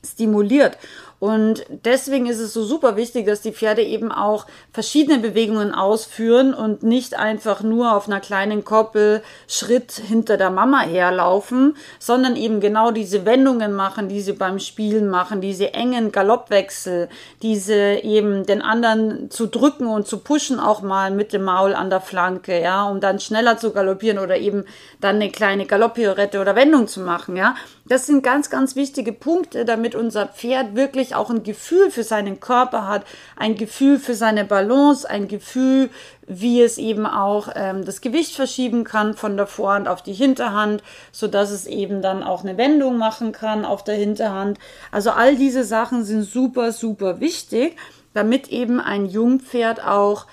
stimuliert. 0.04 0.78
Und 1.22 1.66
deswegen 1.70 2.26
ist 2.26 2.40
es 2.40 2.52
so 2.52 2.64
super 2.64 2.96
wichtig, 2.96 3.28
dass 3.28 3.42
die 3.42 3.52
Pferde 3.52 3.84
eben 3.84 4.12
auch 4.12 4.48
verschiedene 4.74 5.20
Bewegungen 5.20 5.72
ausführen 5.72 6.52
und 6.52 6.82
nicht 6.82 7.14
einfach 7.14 7.62
nur 7.62 7.96
auf 7.96 8.08
einer 8.08 8.20
kleinen 8.20 8.66
Koppel 8.66 9.22
Schritt 9.48 9.92
hinter 9.92 10.38
der 10.38 10.50
Mama 10.50 10.82
herlaufen, 10.82 11.78
sondern 12.00 12.36
eben 12.36 12.60
genau 12.60 12.90
diese 12.90 13.24
Wendungen 13.24 13.74
machen, 13.74 14.10
die 14.10 14.20
sie 14.20 14.34
beim 14.34 14.58
Spielen 14.58 15.10
machen, 15.10 15.42
diese 15.42 15.76
engen 15.76 16.12
Galoppwechsel, 16.12 17.08
diese 17.44 18.00
eben 18.02 18.48
den 18.48 18.64
anderen 18.64 19.30
zu 19.30 19.46
drücken 19.46 19.86
und 19.86 20.08
zu 20.08 20.18
pushen 20.18 20.60
auch 20.60 20.82
mal 20.82 21.12
mit 21.12 21.34
dem 21.34 21.44
Maul 21.44 21.76
an 21.76 21.92
der 21.92 22.02
Flanke, 22.02 22.60
ja, 22.60 22.90
um 22.90 23.00
dann 23.00 23.20
schneller 23.20 23.60
zu 23.60 23.74
galoppieren 23.74 24.18
oder 24.18 24.38
eben 24.38 24.66
dann 25.02 25.18
eine 25.18 25.30
kleine 25.30 25.68
Galopppirouette 25.68 26.42
oder 26.42 26.56
Wendung 26.56 26.88
zu 26.88 27.02
machen, 27.02 27.36
ja. 27.36 27.54
Das 27.86 28.06
sind 28.06 28.24
ganz, 28.24 28.50
ganz 28.50 28.76
wichtige 28.76 29.12
Punkte, 29.12 29.66
damit 29.66 29.96
unser 29.96 30.28
Pferd 30.28 30.76
wirklich 30.76 31.16
auch 31.16 31.30
ein 31.30 31.44
Gefühl 31.44 31.90
für 31.90 32.04
seinen 32.04 32.40
Körper 32.40 32.88
hat, 32.88 33.06
ein 33.36 33.56
Gefühl 33.56 33.98
für 33.98 34.14
seine 34.14 34.46
Balance, 34.46 35.10
ein 35.10 35.28
Gefühl, 35.28 35.90
wie 36.28 36.62
es 36.62 36.78
eben 36.78 37.06
auch 37.06 37.50
ähm, 37.56 37.84
das 37.84 38.02
Gewicht 38.02 38.36
verschieben 38.36 38.84
kann 38.84 39.16
von 39.16 39.36
der 39.36 39.48
Vorhand 39.48 39.88
auf 39.88 40.04
die 40.04 40.14
Hinterhand, 40.14 40.84
so 41.12 41.28
dass 41.28 41.50
es 41.50 41.66
eben 41.66 42.02
dann 42.02 42.24
auch 42.24 42.44
eine 42.44 42.58
Wendung 42.58 42.98
machen 42.98 43.32
kann 43.32 43.66
auf 43.66 43.84
der 43.84 43.96
Hinterhand. 43.96 44.60
Also 44.92 45.10
all 45.10 45.36
diese 45.36 45.64
Sachen 45.64 46.06
sind 46.06 46.24
super, 46.24 46.72
super 46.72 47.20
wichtig, 47.20 47.78
damit 48.14 48.50
eben 48.50 48.80
ein 48.80 49.08
Jungpferd 49.08 49.84
auch 49.84 50.28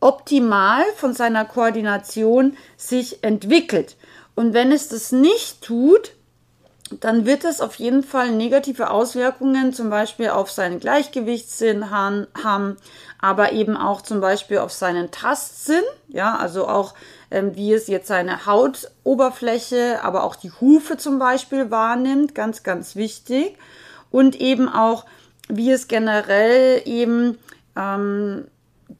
optimal 0.00 0.82
von 0.96 1.14
seiner 1.14 1.44
Koordination 1.44 2.56
sich 2.76 3.22
entwickelt. 3.24 3.96
Und 4.34 4.54
wenn 4.54 4.72
es 4.72 4.88
das 4.88 5.12
nicht 5.12 5.62
tut, 5.62 6.12
dann 7.00 7.26
wird 7.26 7.44
es 7.44 7.60
auf 7.60 7.76
jeden 7.76 8.02
Fall 8.02 8.30
negative 8.32 8.90
Auswirkungen 8.90 9.72
zum 9.72 9.90
Beispiel 9.90 10.30
auf 10.30 10.50
seinen 10.50 10.80
Gleichgewichtssinn 10.80 11.90
haben, 11.90 12.76
aber 13.18 13.52
eben 13.52 13.76
auch 13.76 14.02
zum 14.02 14.20
Beispiel 14.20 14.58
auf 14.58 14.72
seinen 14.72 15.10
Tastsinn, 15.10 15.82
ja, 16.08 16.36
also 16.36 16.68
auch 16.68 16.94
ähm, 17.32 17.56
wie 17.56 17.72
es 17.72 17.86
jetzt 17.86 18.08
seine 18.08 18.46
Hautoberfläche, 18.46 20.00
aber 20.02 20.24
auch 20.24 20.36
die 20.36 20.52
Hufe 20.52 20.98
zum 20.98 21.18
Beispiel 21.18 21.70
wahrnimmt, 21.70 22.34
ganz, 22.34 22.62
ganz 22.62 22.94
wichtig. 22.94 23.56
Und 24.10 24.38
eben 24.38 24.68
auch, 24.68 25.06
wie 25.48 25.70
es 25.72 25.88
generell 25.88 26.82
eben 26.84 27.38
ähm, 27.74 28.46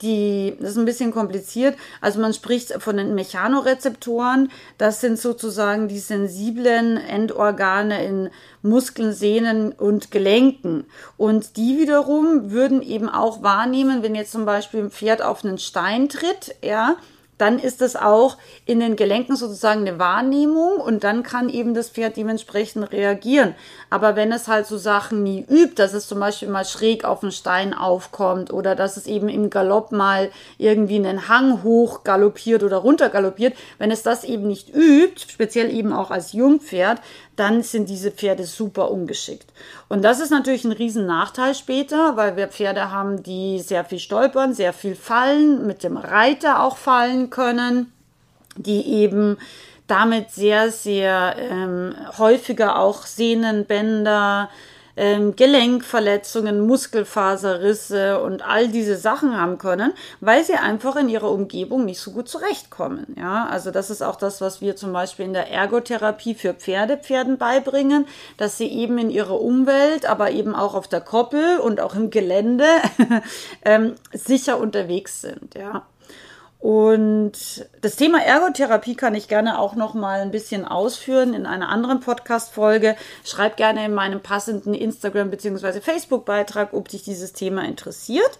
die, 0.01 0.57
das 0.61 0.71
ist 0.71 0.79
ein 0.79 0.85
bisschen 0.85 1.11
kompliziert. 1.11 1.77
Also 2.01 2.21
man 2.21 2.33
spricht 2.33 2.73
von 2.83 2.97
den 2.97 3.15
Mechanorezeptoren. 3.15 4.51
Das 4.79 5.01
sind 5.01 5.19
sozusagen 5.19 5.89
die 5.89 5.99
sensiblen 5.99 6.97
Endorgane 6.97 8.05
in 8.05 8.31
Muskeln, 8.63 9.13
Sehnen 9.13 9.73
und 9.73 10.11
Gelenken. 10.11 10.85
Und 11.17 11.57
die 11.57 11.79
wiederum 11.79 12.51
würden 12.51 12.83
eben 12.83 13.09
auch 13.09 13.43
wahrnehmen, 13.43 14.03
wenn 14.03 14.15
jetzt 14.15 14.33
zum 14.33 14.45
Beispiel 14.45 14.81
ein 14.81 14.91
Pferd 14.91 15.23
auf 15.23 15.45
einen 15.45 15.59
Stein 15.59 16.09
tritt, 16.09 16.55
ja, 16.63 16.97
dann 17.43 17.59
ist 17.59 17.81
das 17.81 17.97
auch 17.97 18.39
in 18.67 18.79
den 18.79 18.95
Gelenken 18.95 19.35
sozusagen 19.35 19.81
eine 19.81 19.99
Wahrnehmung 19.99 20.77
und 20.77 21.03
dann 21.03 21.25
kann 21.25 21.49
eben 21.49 21.75
das 21.75 21.89
Pferd 21.89 22.17
dementsprechend 22.17 22.93
reagieren. 22.93 23.57
Aber 23.91 24.15
wenn 24.15 24.31
es 24.31 24.47
halt 24.47 24.67
so 24.67 24.79
Sachen 24.79 25.25
nie 25.25 25.45
übt, 25.51 25.75
dass 25.75 25.93
es 25.93 26.07
zum 26.07 26.21
Beispiel 26.21 26.47
mal 26.47 26.65
schräg 26.65 27.05
auf 27.05 27.19
den 27.19 27.33
Stein 27.33 27.75
aufkommt 27.75 28.53
oder 28.53 28.77
dass 28.77 28.97
es 28.97 29.09
eben 29.09 29.29
im 29.29 29.51
Galopp 29.51 29.91
mal 29.91 30.31
irgendwie 30.57 30.95
einen 30.95 31.29
Hang 31.29 31.65
hoch 31.65 32.05
galoppiert 32.05 32.63
oder 32.63 32.77
runter 32.77 33.09
galoppiert, 33.09 33.55
wenn 33.79 33.91
es 33.91 34.05
das 34.05 34.23
eben 34.23 34.47
nicht 34.47 34.73
übt, 34.73 35.27
speziell 35.29 35.75
eben 35.75 35.93
auch 35.93 36.13
als 36.13 36.33
Jungpferd, 36.33 37.01
dann 37.43 37.65
sind 37.65 37.89
diese 37.89 38.13
Pferde 38.13 38.45
super 38.45 38.93
ungeschickt. 38.93 39.53
Und 39.89 40.03
das 40.03 40.21
ist 40.21 40.31
natürlich 40.31 40.65
ein 40.65 40.71
riesen 40.71 41.07
Nachteil 41.07 41.57
später, 41.57 42.17
weil 42.17 42.37
wir 42.37 42.47
Pferde 42.47 42.93
haben, 42.93 43.25
die 43.25 43.59
sehr 43.59 43.85
viel 43.85 43.99
stolpern, 43.99 44.55
sehr 44.55 44.73
viel 44.73 44.95
fallen, 44.95 45.67
mit 45.67 45.83
dem 45.83 45.97
Reiter 45.97 46.63
auch 46.63 46.77
fallen 46.77 47.31
können, 47.31 47.93
die 48.55 48.87
eben 48.87 49.39
damit 49.89 50.31
sehr, 50.31 50.71
sehr 50.71 51.35
ähm, 51.37 51.97
häufiger 52.17 52.79
auch 52.79 53.07
Sehnenbänder, 53.07 54.49
ähm, 54.97 55.37
Gelenkverletzungen, 55.37 56.61
Muskelfaserrisse 56.61 58.23
und 58.23 58.43
all 58.43 58.69
diese 58.69 58.97
Sachen 58.97 59.39
haben 59.39 59.59
können, 59.59 59.93
weil 60.21 60.45
sie 60.45 60.55
einfach 60.55 60.97
in 60.97 61.09
ihrer 61.09 61.31
Umgebung 61.31 61.85
nicht 61.85 62.01
so 62.01 62.13
gut 62.13 62.29
zurechtkommen. 62.29 63.15
Ja, 63.19 63.47
also 63.47 63.71
das 63.71 63.91
ist 63.91 64.03
auch 64.03 64.17
das, 64.17 64.41
was 64.41 64.61
wir 64.61 64.77
zum 64.77 64.93
Beispiel 64.93 65.27
in 65.27 65.33
der 65.33 65.51
Ergotherapie 65.51 66.35
für 66.35 66.55
Pferde 66.55 66.97
Pferden 66.97 67.39
beibringen, 67.39 68.07
dass 68.37 68.59
sie 68.59 68.69
eben 68.69 68.99
in 68.99 69.11
ihrer 69.11 69.41
Umwelt, 69.41 70.07
aber 70.07 70.31
eben 70.31 70.55
auch 70.55 70.75
auf 70.75 70.89
der 70.89 71.01
Koppel 71.01 71.59
und 71.59 71.81
auch 71.81 71.95
im 71.95 72.11
Gelände 72.11 72.67
ähm, 73.65 73.95
sicher 74.13 74.59
unterwegs 74.59 75.21
sind. 75.21 75.55
Ja. 75.55 75.87
Und 76.63 77.67
das 77.81 77.97
Thema 77.97 78.23
Ergotherapie 78.23 78.95
kann 78.95 79.17
ich 79.17 79.27
gerne 79.27 79.59
auch 79.59 79.75
noch 79.75 79.95
mal 79.95 80.21
ein 80.21 80.31
bisschen 80.31 80.65
ausführen 80.65 81.35
in 81.35 81.45
einer 81.45 81.69
anderen 81.69 81.99
Podcast-Folge. 81.99 82.95
Schreib 83.25 83.57
gerne 83.57 83.85
in 83.85 83.93
meinem 83.93 84.21
passenden 84.21 84.73
Instagram- 84.73 85.31
bzw. 85.31 85.81
Facebook-Beitrag, 85.81 86.73
ob 86.73 86.89
dich 86.89 87.03
dieses 87.03 87.33
Thema 87.33 87.65
interessiert. 87.65 88.39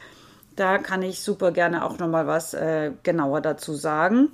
Da 0.55 0.79
kann 0.79 1.03
ich 1.03 1.21
super 1.21 1.51
gerne 1.51 1.85
auch 1.85 1.99
noch 1.99 2.07
mal 2.07 2.29
was 2.29 2.55
äh, 2.55 2.93
genauer 3.03 3.41
dazu 3.41 3.75
sagen. 3.75 4.29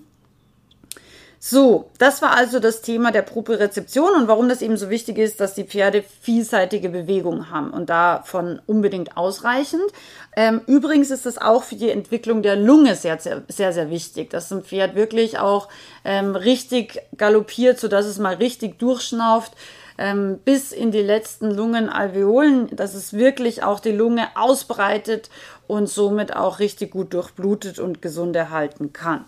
So, 1.40 1.90
das 1.98 2.20
war 2.20 2.36
also 2.36 2.58
das 2.58 2.82
Thema 2.82 3.12
der 3.12 3.22
Propriozeption 3.22 4.12
und 4.16 4.26
warum 4.26 4.48
das 4.48 4.60
eben 4.60 4.76
so 4.76 4.90
wichtig 4.90 5.18
ist, 5.18 5.38
dass 5.38 5.54
die 5.54 5.62
Pferde 5.62 6.02
vielseitige 6.20 6.88
Bewegungen 6.88 7.50
haben 7.50 7.70
und 7.70 7.90
davon 7.90 8.60
unbedingt 8.66 9.16
ausreichend. 9.16 9.84
Ähm, 10.34 10.62
übrigens 10.66 11.12
ist 11.12 11.26
es 11.26 11.38
auch 11.38 11.62
für 11.62 11.76
die 11.76 11.90
Entwicklung 11.90 12.42
der 12.42 12.56
Lunge 12.56 12.96
sehr, 12.96 13.20
sehr, 13.20 13.42
sehr, 13.46 13.72
sehr 13.72 13.88
wichtig, 13.88 14.30
dass 14.30 14.50
ein 14.50 14.64
Pferd 14.64 14.96
wirklich 14.96 15.38
auch 15.38 15.68
ähm, 16.04 16.34
richtig 16.34 17.00
galoppiert, 17.16 17.78
sodass 17.78 18.06
es 18.06 18.18
mal 18.18 18.34
richtig 18.34 18.80
durchschnauft 18.80 19.52
ähm, 19.96 20.40
bis 20.44 20.72
in 20.72 20.90
die 20.90 21.02
letzten 21.02 21.52
Lungenalveolen, 21.52 22.74
dass 22.74 22.94
es 22.94 23.12
wirklich 23.12 23.62
auch 23.62 23.78
die 23.78 23.92
Lunge 23.92 24.26
ausbreitet 24.34 25.30
und 25.68 25.88
somit 25.88 26.34
auch 26.34 26.58
richtig 26.58 26.90
gut 26.90 27.14
durchblutet 27.14 27.78
und 27.78 28.02
gesund 28.02 28.34
erhalten 28.34 28.92
kann. 28.92 29.24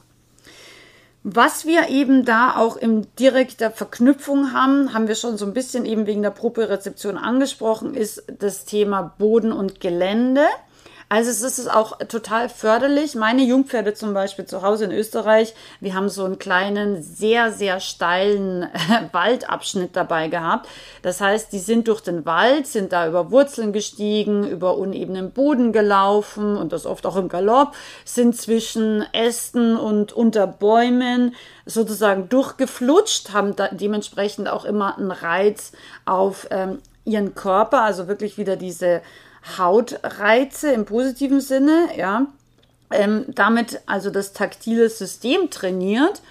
Was 1.22 1.66
wir 1.66 1.90
eben 1.90 2.24
da 2.24 2.56
auch 2.56 2.78
in 2.78 3.06
direkter 3.18 3.70
Verknüpfung 3.70 4.54
haben, 4.54 4.94
haben 4.94 5.06
wir 5.06 5.14
schon 5.14 5.36
so 5.36 5.44
ein 5.44 5.52
bisschen 5.52 5.84
eben 5.84 6.06
wegen 6.06 6.22
der 6.22 6.30
Propriozeption 6.30 7.18
angesprochen, 7.18 7.94
ist 7.94 8.24
das 8.38 8.64
Thema 8.64 9.14
Boden 9.18 9.52
und 9.52 9.80
Gelände. 9.80 10.46
Also 11.12 11.30
es 11.30 11.42
ist 11.42 11.68
auch 11.68 11.98
total 11.98 12.48
förderlich. 12.48 13.16
Meine 13.16 13.42
Jungpferde 13.42 13.94
zum 13.94 14.14
Beispiel 14.14 14.44
zu 14.44 14.62
Hause 14.62 14.84
in 14.84 14.92
Österreich, 14.92 15.54
wir 15.80 15.96
haben 15.96 16.08
so 16.08 16.24
einen 16.24 16.38
kleinen, 16.38 17.02
sehr, 17.02 17.50
sehr 17.50 17.80
steilen 17.80 18.68
Waldabschnitt 19.12 19.96
dabei 19.96 20.28
gehabt. 20.28 20.68
Das 21.02 21.20
heißt, 21.20 21.52
die 21.52 21.58
sind 21.58 21.88
durch 21.88 22.00
den 22.00 22.26
Wald, 22.26 22.68
sind 22.68 22.92
da 22.92 23.08
über 23.08 23.32
Wurzeln 23.32 23.72
gestiegen, 23.72 24.46
über 24.46 24.76
unebenen 24.76 25.32
Boden 25.32 25.72
gelaufen 25.72 26.56
und 26.56 26.72
das 26.72 26.86
oft 26.86 27.04
auch 27.06 27.16
im 27.16 27.28
Galopp, 27.28 27.74
sind 28.04 28.36
zwischen 28.36 29.04
Ästen 29.12 29.76
und 29.76 30.12
unter 30.12 30.46
Bäumen 30.46 31.34
sozusagen 31.66 32.28
durchgeflutscht, 32.28 33.32
haben 33.32 33.56
dementsprechend 33.72 34.48
auch 34.48 34.64
immer 34.64 34.96
einen 34.96 35.10
Reiz 35.10 35.72
auf 36.04 36.46
ähm, 36.52 36.78
ihren 37.04 37.34
Körper, 37.34 37.82
also 37.82 38.06
wirklich 38.06 38.38
wieder 38.38 38.54
diese 38.54 39.02
Hautreize 39.58 40.72
im 40.72 40.84
positiven 40.84 41.40
Sinne, 41.40 41.88
ja, 41.96 42.26
ähm, 42.90 43.24
damit 43.28 43.80
also 43.86 44.10
das 44.10 44.32
taktile 44.32 44.88
System 44.88 45.50
trainiert. 45.50 46.22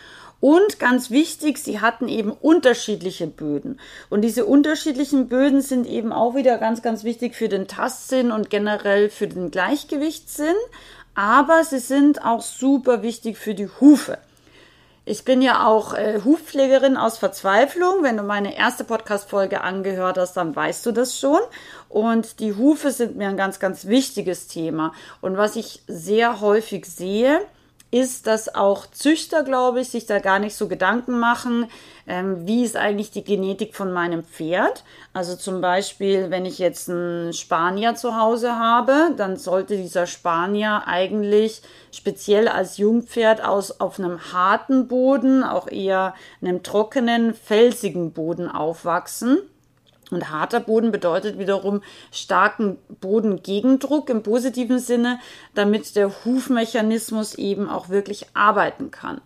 Und 0.42 0.80
ganz 0.80 1.10
wichtig, 1.10 1.58
sie 1.58 1.82
hatten 1.82 2.08
eben 2.08 2.32
unterschiedliche 2.32 3.28
Böden. 3.28 3.78
Und 4.10 4.22
diese 4.22 4.46
unterschiedlichen 4.46 5.28
Böden 5.28 5.62
sind 5.62 5.86
eben 5.86 6.14
auch 6.14 6.34
wieder 6.34 6.58
ganz, 6.58 6.82
ganz 6.82 7.04
wichtig 7.04 7.36
für 7.36 7.50
den 7.50 7.68
Tastsinn 7.68 8.32
und 8.32 8.50
generell 8.50 9.10
für 9.10 9.28
den 9.28 9.52
Gleichgewichtssinn. 9.52 10.56
Aber 11.14 11.66
sie 11.66 11.80
sind 11.80 12.24
auch 12.24 12.42
super 12.42 13.02
wichtig 13.04 13.38
für 13.38 13.54
die 13.54 13.68
Hufe. 13.82 14.18
Ich 15.10 15.26
bin 15.26 15.42
ja 15.42 15.66
auch 15.66 15.96
äh, 15.96 16.22
Hufpflegerin 16.24 16.96
aus 16.96 17.18
Verzweiflung. 17.18 18.04
Wenn 18.04 18.16
du 18.16 18.22
meine 18.22 18.56
erste 18.56 18.84
Podcast-Folge 18.84 19.62
angehört 19.62 20.20
hast, 20.20 20.38
dann 20.38 20.56
weißt 20.56 20.86
du 20.86 20.92
das 20.92 21.20
schon. 21.20 21.40
Und 21.88 22.40
die 22.40 22.54
Hufe 22.54 22.92
sind 22.92 23.16
mir 23.16 23.28
ein 23.28 23.36
ganz, 23.36 23.60
ganz 23.60 23.88
wichtiges 23.88 24.46
Thema. 24.46 24.94
Und 25.20 25.36
was 25.36 25.56
ich 25.56 25.82
sehr 25.88 26.42
häufig 26.42 26.86
sehe, 26.86 27.42
ist, 27.92 28.28
dass 28.28 28.54
auch 28.54 28.86
Züchter, 28.88 29.44
glaube 29.44 29.82
ich, 29.82 29.90
sich 29.90 30.06
da 30.06 30.20
gar 30.20 30.40
nicht 30.40 30.56
so 30.56 30.68
Gedanken 30.68 31.20
machen, 31.20 31.68
ähm, 32.08 32.46
wie 32.46 32.64
ist 32.64 32.76
eigentlich 32.76 33.12
die 33.12 33.24
Genetik 33.24 33.76
von 33.76 33.92
meinem 33.92 34.24
Pferd. 34.24 34.84
Also 35.14 35.36
zum 35.36 35.62
Beispiel, 35.62 36.30
wenn 36.30 36.46
ich 36.46 36.60
jetzt 36.60 36.90
einen 36.90 37.34
Spanier 37.34 37.96
zu 37.96 38.16
Hause 38.16 38.58
habe, 38.58 39.14
dann 39.18 39.38
sollte 39.38 39.78
dieser 39.78 40.06
Spanier 40.06 40.84
eigentlich 40.86 41.62
speziell 41.92 42.48
als 42.48 42.78
Jungpferd 42.78 43.44
aus 43.44 43.80
auf 43.80 44.00
einem 44.00 44.34
harten 44.34 44.88
Boden, 44.88 45.44
auch 45.44 45.68
eher 45.68 46.14
einem 46.42 46.62
trockenen, 46.62 47.34
felsigen 47.34 48.12
Boden 48.12 48.50
aufwachsen. 48.50 49.40
Und 50.12 50.30
harter 50.32 50.60
Boden 50.60 50.92
bedeutet 50.92 51.38
wiederum 51.38 51.82
starken 52.12 52.78
Bodengegendruck 53.00 54.10
im 54.10 54.24
positiven 54.24 54.80
Sinne, 54.80 55.20
damit 55.54 55.96
der 55.96 56.12
Hufmechanismus 56.26 57.36
eben 57.36 57.70
auch 57.70 57.90
wirklich 57.90 58.26
arbeiten 58.34 58.92
kann. 58.92 59.22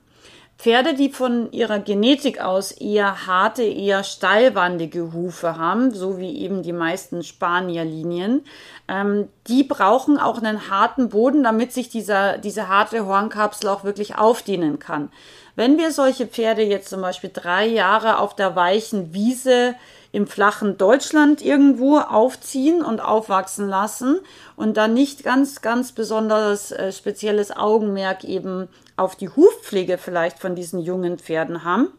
Pferde, 0.58 0.94
die 0.94 1.10
von 1.10 1.52
ihrer 1.52 1.80
Genetik 1.80 2.40
aus 2.40 2.72
eher 2.72 3.28
harte, 3.28 3.64
eher 3.64 4.04
steilwandige 4.04 5.12
Hufe 5.12 5.58
haben, 5.58 5.94
so 5.94 6.20
wie 6.20 6.38
eben 6.38 6.64
die 6.64 6.72
meisten 6.72 7.22
Spanierlinien, 7.24 8.46
ähm, 8.88 9.28
die 9.48 9.64
brauchen 9.64 10.18
auch 10.18 10.38
einen 10.38 10.70
harten 10.70 11.10
Boden, 11.10 11.44
damit 11.44 11.74
sich 11.74 11.90
dieser, 11.90 12.38
diese 12.38 12.70
harte 12.70 13.06
Hornkapsel 13.06 13.68
auch 13.68 13.84
wirklich 13.84 14.16
aufdienen 14.16 14.80
kann. 14.80 15.12
Wenn 15.56 15.78
wir 15.78 15.92
solche 15.92 16.28
Pferde 16.28 16.64
jetzt 16.64 16.90
zum 16.90 17.02
Beispiel 17.02 17.32
drei 17.34 17.66
Jahre 17.66 18.20
auf 18.20 18.36
der 18.36 18.56
weichen 18.56 19.14
Wiese 19.14 19.76
im 20.14 20.28
flachen 20.28 20.78
Deutschland 20.78 21.42
irgendwo 21.42 21.98
aufziehen 21.98 22.84
und 22.84 23.02
aufwachsen 23.02 23.68
lassen 23.68 24.20
und 24.56 24.78
dann 24.78 24.94
nicht 24.94 25.24
ganz, 25.24 25.62
ganz 25.62 25.92
besonders 25.92 26.72
äh, 26.72 26.92
spezielles 26.92 27.52
Augenmerk 27.52 28.24
eben 28.24 28.70
auf 28.96 29.16
die 29.16 29.28
Hufpflege 29.28 29.98
vielleicht 29.98 30.40
von 30.40 30.56
diesen 30.56 30.80
jungen 30.80 31.18
Pferden 31.18 31.64
haben, 31.64 31.90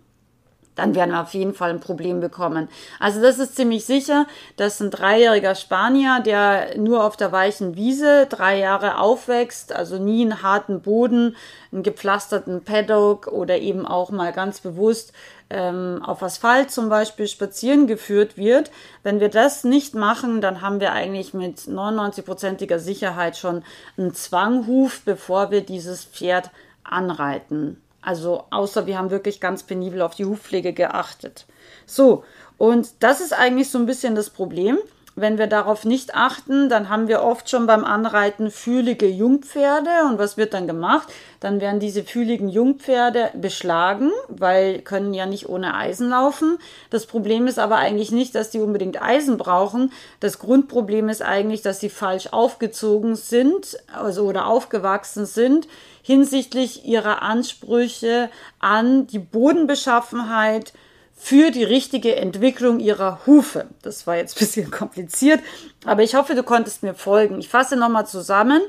dann 0.76 0.94
werden 0.94 1.10
wir 1.10 1.22
auf 1.22 1.34
jeden 1.34 1.54
Fall 1.54 1.70
ein 1.70 1.80
Problem 1.80 2.20
bekommen. 2.20 2.68
Also 2.98 3.20
das 3.20 3.38
ist 3.38 3.56
ziemlich 3.56 3.84
sicher, 3.84 4.26
dass 4.56 4.80
ein 4.80 4.90
dreijähriger 4.90 5.56
Spanier, 5.56 6.20
der 6.24 6.78
nur 6.78 7.04
auf 7.04 7.16
der 7.16 7.32
weichen 7.32 7.76
Wiese 7.76 8.26
drei 8.28 8.58
Jahre 8.58 8.98
aufwächst, 8.98 9.72
also 9.72 9.98
nie 9.98 10.22
einen 10.22 10.42
harten 10.42 10.82
Boden, 10.82 11.36
einen 11.72 11.82
gepflasterten 11.82 12.62
Paddock 12.62 13.26
oder 13.28 13.58
eben 13.58 13.86
auch 13.86 14.10
mal 14.10 14.32
ganz 14.32 14.60
bewusst 14.60 15.12
ähm, 15.54 16.02
auf 16.04 16.22
Asphalt 16.22 16.72
zum 16.72 16.88
Beispiel 16.88 17.28
spazieren 17.28 17.86
geführt 17.86 18.36
wird. 18.36 18.72
Wenn 19.04 19.20
wir 19.20 19.28
das 19.28 19.62
nicht 19.62 19.94
machen, 19.94 20.40
dann 20.40 20.60
haben 20.60 20.80
wir 20.80 20.92
eigentlich 20.92 21.32
mit 21.32 21.58
99-prozentiger 21.60 22.80
Sicherheit 22.80 23.36
schon 23.36 23.62
einen 23.96 24.12
Zwanghuf, 24.14 25.02
bevor 25.04 25.52
wir 25.52 25.60
dieses 25.60 26.04
Pferd 26.04 26.50
anreiten. 26.82 27.80
Also 28.02 28.44
außer 28.50 28.86
wir 28.86 28.98
haben 28.98 29.10
wirklich 29.10 29.40
ganz 29.40 29.62
penibel 29.62 30.02
auf 30.02 30.16
die 30.16 30.24
Hufpflege 30.24 30.72
geachtet. 30.72 31.46
So, 31.86 32.24
und 32.58 32.90
das 33.00 33.20
ist 33.20 33.32
eigentlich 33.32 33.70
so 33.70 33.78
ein 33.78 33.86
bisschen 33.86 34.16
das 34.16 34.30
Problem. 34.30 34.78
Wenn 35.16 35.38
wir 35.38 35.46
darauf 35.46 35.84
nicht 35.84 36.16
achten, 36.16 36.68
dann 36.68 36.88
haben 36.88 37.06
wir 37.06 37.22
oft 37.22 37.48
schon 37.48 37.66
beim 37.66 37.84
Anreiten 37.84 38.50
fühlige 38.50 39.06
Jungpferde. 39.06 39.90
Und 40.08 40.18
was 40.18 40.36
wird 40.36 40.54
dann 40.54 40.66
gemacht? 40.66 41.08
Dann 41.38 41.60
werden 41.60 41.78
diese 41.78 42.02
fühligen 42.02 42.48
Jungpferde 42.48 43.30
beschlagen, 43.34 44.10
weil 44.28 44.80
können 44.80 45.14
ja 45.14 45.26
nicht 45.26 45.48
ohne 45.48 45.74
Eisen 45.74 46.10
laufen. 46.10 46.58
Das 46.90 47.06
Problem 47.06 47.46
ist 47.46 47.60
aber 47.60 47.76
eigentlich 47.76 48.10
nicht, 48.10 48.34
dass 48.34 48.50
die 48.50 48.60
unbedingt 48.60 49.00
Eisen 49.00 49.36
brauchen. 49.36 49.92
Das 50.18 50.40
Grundproblem 50.40 51.08
ist 51.08 51.22
eigentlich, 51.22 51.62
dass 51.62 51.78
sie 51.78 51.90
falsch 51.90 52.28
aufgezogen 52.32 53.14
sind, 53.14 53.78
also 53.92 54.24
oder 54.24 54.46
aufgewachsen 54.46 55.26
sind 55.26 55.68
hinsichtlich 56.04 56.84
ihrer 56.84 57.22
Ansprüche 57.22 58.28
an 58.58 59.06
die 59.06 59.18
Bodenbeschaffenheit 59.18 60.74
für 61.14 61.50
die 61.50 61.64
richtige 61.64 62.16
Entwicklung 62.16 62.80
ihrer 62.80 63.20
Hufe. 63.26 63.66
Das 63.82 64.06
war 64.06 64.16
jetzt 64.16 64.36
ein 64.36 64.40
bisschen 64.40 64.70
kompliziert, 64.72 65.40
aber 65.84 66.02
ich 66.02 66.14
hoffe, 66.14 66.34
du 66.34 66.42
konntest 66.42 66.82
mir 66.82 66.94
folgen. 66.94 67.38
Ich 67.38 67.48
fasse 67.48 67.76
nochmal 67.76 68.06
zusammen. 68.06 68.60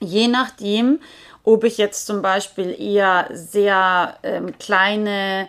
Je 0.00 0.28
nachdem, 0.28 1.00
ob 1.44 1.64
ich 1.64 1.78
jetzt 1.78 2.06
zum 2.06 2.22
Beispiel 2.22 2.74
eher 2.80 3.28
sehr 3.32 4.16
ähm, 4.22 4.58
kleine, 4.58 5.48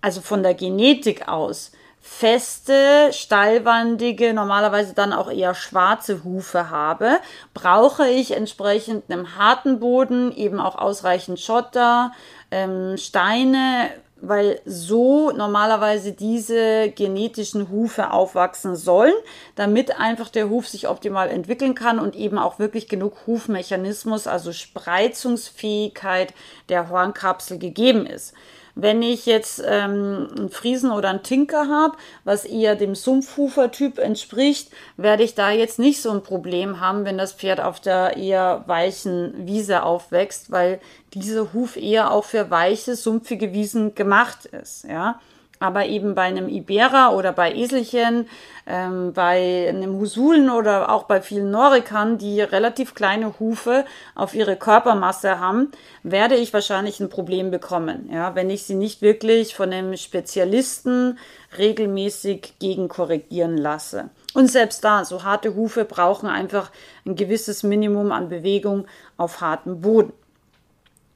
also 0.00 0.20
von 0.20 0.42
der 0.42 0.54
Genetik 0.54 1.28
aus, 1.28 1.72
feste, 2.00 3.10
steilwandige, 3.12 4.32
normalerweise 4.32 4.94
dann 4.94 5.12
auch 5.12 5.30
eher 5.30 5.54
schwarze 5.54 6.24
Hufe 6.24 6.70
habe, 6.70 7.18
brauche 7.54 8.08
ich 8.08 8.32
entsprechend 8.32 9.10
einem 9.10 9.36
harten 9.36 9.78
Boden 9.78 10.32
eben 10.34 10.58
auch 10.58 10.76
ausreichend 10.76 11.38
Schotter, 11.38 12.12
ähm, 12.50 12.96
Steine, 12.96 13.90
weil 14.20 14.60
so 14.64 15.30
normalerweise 15.30 16.12
diese 16.12 16.90
genetischen 16.90 17.70
Hufe 17.70 18.10
aufwachsen 18.10 18.76
sollen, 18.76 19.14
damit 19.54 19.98
einfach 19.98 20.28
der 20.28 20.50
Huf 20.50 20.68
sich 20.68 20.88
optimal 20.88 21.28
entwickeln 21.30 21.74
kann 21.74 21.98
und 21.98 22.16
eben 22.16 22.38
auch 22.38 22.58
wirklich 22.58 22.88
genug 22.88 23.26
Hufmechanismus, 23.26 24.26
also 24.26 24.52
Spreizungsfähigkeit 24.52 26.34
der 26.68 26.88
Hornkapsel 26.88 27.58
gegeben 27.58 28.06
ist. 28.06 28.34
Wenn 28.80 29.02
ich 29.02 29.26
jetzt 29.26 29.60
ähm, 29.66 30.28
einen 30.36 30.50
Friesen 30.50 30.92
oder 30.92 31.08
einen 31.10 31.24
Tinker 31.24 31.66
habe, 31.68 31.96
was 32.22 32.44
eher 32.44 32.76
dem 32.76 32.94
Sumpfhufer-Typ 32.94 33.98
entspricht, 33.98 34.70
werde 34.96 35.24
ich 35.24 35.34
da 35.34 35.50
jetzt 35.50 35.80
nicht 35.80 36.00
so 36.00 36.12
ein 36.12 36.22
Problem 36.22 36.78
haben, 36.78 37.04
wenn 37.04 37.18
das 37.18 37.32
Pferd 37.32 37.58
auf 37.58 37.80
der 37.80 38.16
eher 38.16 38.62
weichen 38.68 39.48
Wiese 39.48 39.82
aufwächst, 39.82 40.52
weil 40.52 40.80
dieser 41.12 41.52
Huf 41.52 41.76
eher 41.76 42.12
auch 42.12 42.24
für 42.24 42.50
weiche, 42.50 42.94
sumpfige 42.94 43.52
Wiesen 43.52 43.96
gemacht 43.96 44.46
ist. 44.46 44.84
Ja. 44.84 45.18
Aber 45.60 45.86
eben 45.86 46.14
bei 46.14 46.22
einem 46.22 46.48
Ibera 46.48 47.10
oder 47.10 47.32
bei 47.32 47.54
Eselchen, 47.54 48.28
ähm, 48.66 49.12
bei 49.12 49.66
einem 49.68 49.98
Husulen 49.98 50.50
oder 50.50 50.90
auch 50.90 51.04
bei 51.04 51.20
vielen 51.20 51.50
Norikern, 51.50 52.18
die 52.18 52.40
relativ 52.40 52.94
kleine 52.94 53.38
Hufe 53.40 53.84
auf 54.14 54.34
ihre 54.34 54.56
Körpermasse 54.56 55.40
haben, 55.40 55.70
werde 56.02 56.36
ich 56.36 56.52
wahrscheinlich 56.52 57.00
ein 57.00 57.08
Problem 57.08 57.50
bekommen, 57.50 58.10
ja, 58.12 58.34
wenn 58.34 58.50
ich 58.50 58.64
sie 58.64 58.74
nicht 58.74 59.02
wirklich 59.02 59.54
von 59.54 59.72
einem 59.72 59.96
Spezialisten 59.96 61.18
regelmäßig 61.56 62.54
gegenkorrigieren 62.58 63.56
lasse. 63.56 64.10
Und 64.34 64.50
selbst 64.50 64.84
da, 64.84 65.04
so 65.04 65.24
harte 65.24 65.54
Hufe 65.54 65.84
brauchen 65.84 66.28
einfach 66.28 66.70
ein 67.06 67.16
gewisses 67.16 67.62
Minimum 67.62 68.12
an 68.12 68.28
Bewegung 68.28 68.86
auf 69.16 69.40
hartem 69.40 69.80
Boden. 69.80 70.12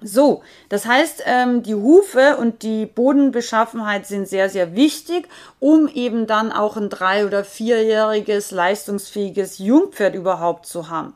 So, 0.04 0.42
das 0.68 0.86
heißt, 0.86 1.22
ähm, 1.26 1.62
die 1.62 1.74
Hufe 1.74 2.36
und 2.36 2.62
die 2.62 2.86
Bodenbeschaffenheit 2.86 4.06
sind 4.06 4.28
sehr, 4.28 4.48
sehr 4.48 4.74
wichtig, 4.74 5.28
um 5.60 5.88
eben 5.88 6.26
dann 6.26 6.52
auch 6.52 6.76
ein 6.76 6.88
drei- 6.88 7.26
oder 7.26 7.44
vierjähriges 7.44 8.50
leistungsfähiges 8.50 9.58
Jungpferd 9.58 10.14
überhaupt 10.14 10.66
zu 10.66 10.88
haben. 10.88 11.14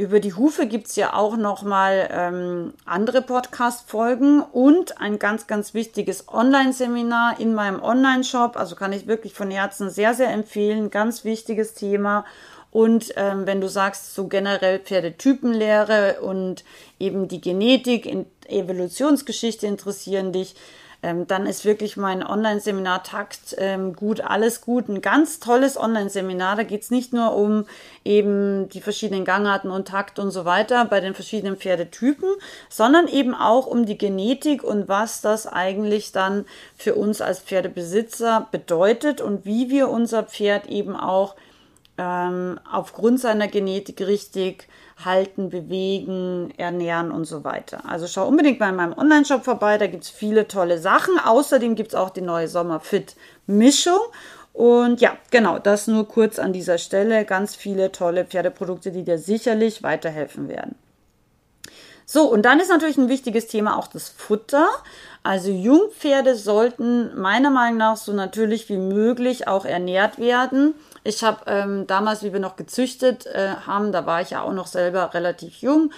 Über 0.00 0.18
die 0.18 0.32
Hufe 0.32 0.66
gibt's 0.66 0.96
ja 0.96 1.12
auch 1.12 1.36
nochmal 1.36 2.08
ähm, 2.10 2.72
andere 2.86 3.20
Podcast-Folgen 3.20 4.40
und 4.40 4.98
ein 4.98 5.18
ganz, 5.18 5.46
ganz 5.46 5.74
wichtiges 5.74 6.26
Online-Seminar 6.28 7.38
in 7.38 7.52
meinem 7.52 7.82
Online-Shop. 7.82 8.56
Also 8.56 8.76
kann 8.76 8.94
ich 8.94 9.06
wirklich 9.06 9.34
von 9.34 9.50
Herzen 9.50 9.90
sehr, 9.90 10.14
sehr 10.14 10.30
empfehlen. 10.30 10.90
Ganz 10.90 11.24
wichtiges 11.24 11.74
Thema. 11.74 12.24
Und 12.70 13.12
ähm, 13.16 13.46
wenn 13.46 13.60
du 13.60 13.68
sagst, 13.68 14.14
so 14.14 14.28
generell 14.28 14.78
Pferdetypenlehre 14.78 16.20
und 16.20 16.64
eben 16.98 17.26
die 17.28 17.40
Genetik, 17.40 18.06
in 18.06 18.26
Evolutionsgeschichte 18.48 19.66
interessieren 19.66 20.32
dich, 20.32 20.54
ähm, 21.02 21.26
dann 21.26 21.46
ist 21.46 21.64
wirklich 21.64 21.96
mein 21.96 22.22
Online-Seminar 22.22 23.02
Takt 23.02 23.54
ähm, 23.56 23.94
gut, 23.94 24.20
alles 24.20 24.60
gut. 24.60 24.88
Ein 24.88 25.00
ganz 25.00 25.40
tolles 25.40 25.78
Online-Seminar. 25.78 26.56
Da 26.56 26.62
geht's 26.62 26.90
nicht 26.90 27.12
nur 27.12 27.34
um 27.34 27.64
eben 28.04 28.68
die 28.68 28.82
verschiedenen 28.82 29.24
Gangarten 29.24 29.70
und 29.70 29.88
Takt 29.88 30.18
und 30.18 30.30
so 30.30 30.44
weiter 30.44 30.84
bei 30.84 31.00
den 31.00 31.14
verschiedenen 31.14 31.56
Pferdetypen, 31.56 32.28
sondern 32.68 33.08
eben 33.08 33.34
auch 33.34 33.66
um 33.66 33.86
die 33.86 33.96
Genetik 33.96 34.62
und 34.62 34.88
was 34.88 35.22
das 35.22 35.46
eigentlich 35.46 36.12
dann 36.12 36.44
für 36.76 36.94
uns 36.94 37.22
als 37.22 37.40
Pferdebesitzer 37.40 38.48
bedeutet 38.50 39.22
und 39.22 39.46
wie 39.46 39.70
wir 39.70 39.88
unser 39.88 40.22
Pferd 40.24 40.66
eben 40.66 40.96
auch 40.96 41.34
ähm, 42.00 42.58
aufgrund 42.70 43.20
seiner 43.20 43.46
Genetik 43.46 44.00
richtig 44.00 44.68
halten, 45.04 45.50
bewegen, 45.50 46.52
ernähren 46.56 47.10
und 47.10 47.26
so 47.26 47.44
weiter. 47.44 47.82
Also 47.86 48.06
schau 48.06 48.26
unbedingt 48.26 48.58
mal 48.58 48.70
in 48.70 48.76
meinem 48.76 48.96
Online-Shop 48.96 49.44
vorbei, 49.44 49.76
da 49.76 49.86
gibt 49.86 50.04
es 50.04 50.10
viele 50.10 50.48
tolle 50.48 50.78
Sachen. 50.78 51.18
Außerdem 51.18 51.74
gibt 51.74 51.90
es 51.90 51.94
auch 51.94 52.10
die 52.10 52.22
neue 52.22 52.48
Sommerfit-Mischung. 52.48 54.00
Und 54.54 55.00
ja, 55.00 55.16
genau, 55.30 55.58
das 55.58 55.86
nur 55.86 56.08
kurz 56.08 56.38
an 56.38 56.52
dieser 56.54 56.78
Stelle. 56.78 57.24
Ganz 57.26 57.54
viele 57.54 57.92
tolle 57.92 58.24
Pferdeprodukte, 58.24 58.92
die 58.92 59.04
dir 59.04 59.18
sicherlich 59.18 59.82
weiterhelfen 59.82 60.48
werden. 60.48 60.76
So, 62.12 62.24
und 62.24 62.42
dann 62.42 62.58
ist 62.58 62.70
natürlich 62.70 62.98
ein 62.98 63.08
wichtiges 63.08 63.46
Thema 63.46 63.78
auch 63.78 63.86
das 63.86 64.08
Futter. 64.08 64.68
Also 65.22 65.52
Jungpferde 65.52 66.34
sollten 66.34 67.16
meiner 67.16 67.50
Meinung 67.50 67.78
nach 67.78 67.96
so 67.96 68.12
natürlich 68.12 68.68
wie 68.68 68.78
möglich 68.78 69.46
auch 69.46 69.64
ernährt 69.64 70.18
werden. 70.18 70.74
Ich 71.04 71.22
habe 71.22 71.42
ähm, 71.46 71.86
damals, 71.86 72.24
wie 72.24 72.32
wir 72.32 72.40
noch 72.40 72.56
gezüchtet 72.56 73.26
äh, 73.26 73.50
haben, 73.64 73.92
da 73.92 74.06
war 74.06 74.22
ich 74.22 74.30
ja 74.30 74.42
auch 74.42 74.52
noch 74.52 74.66
selber 74.66 75.14
relativ 75.14 75.58
jung, 75.58 75.92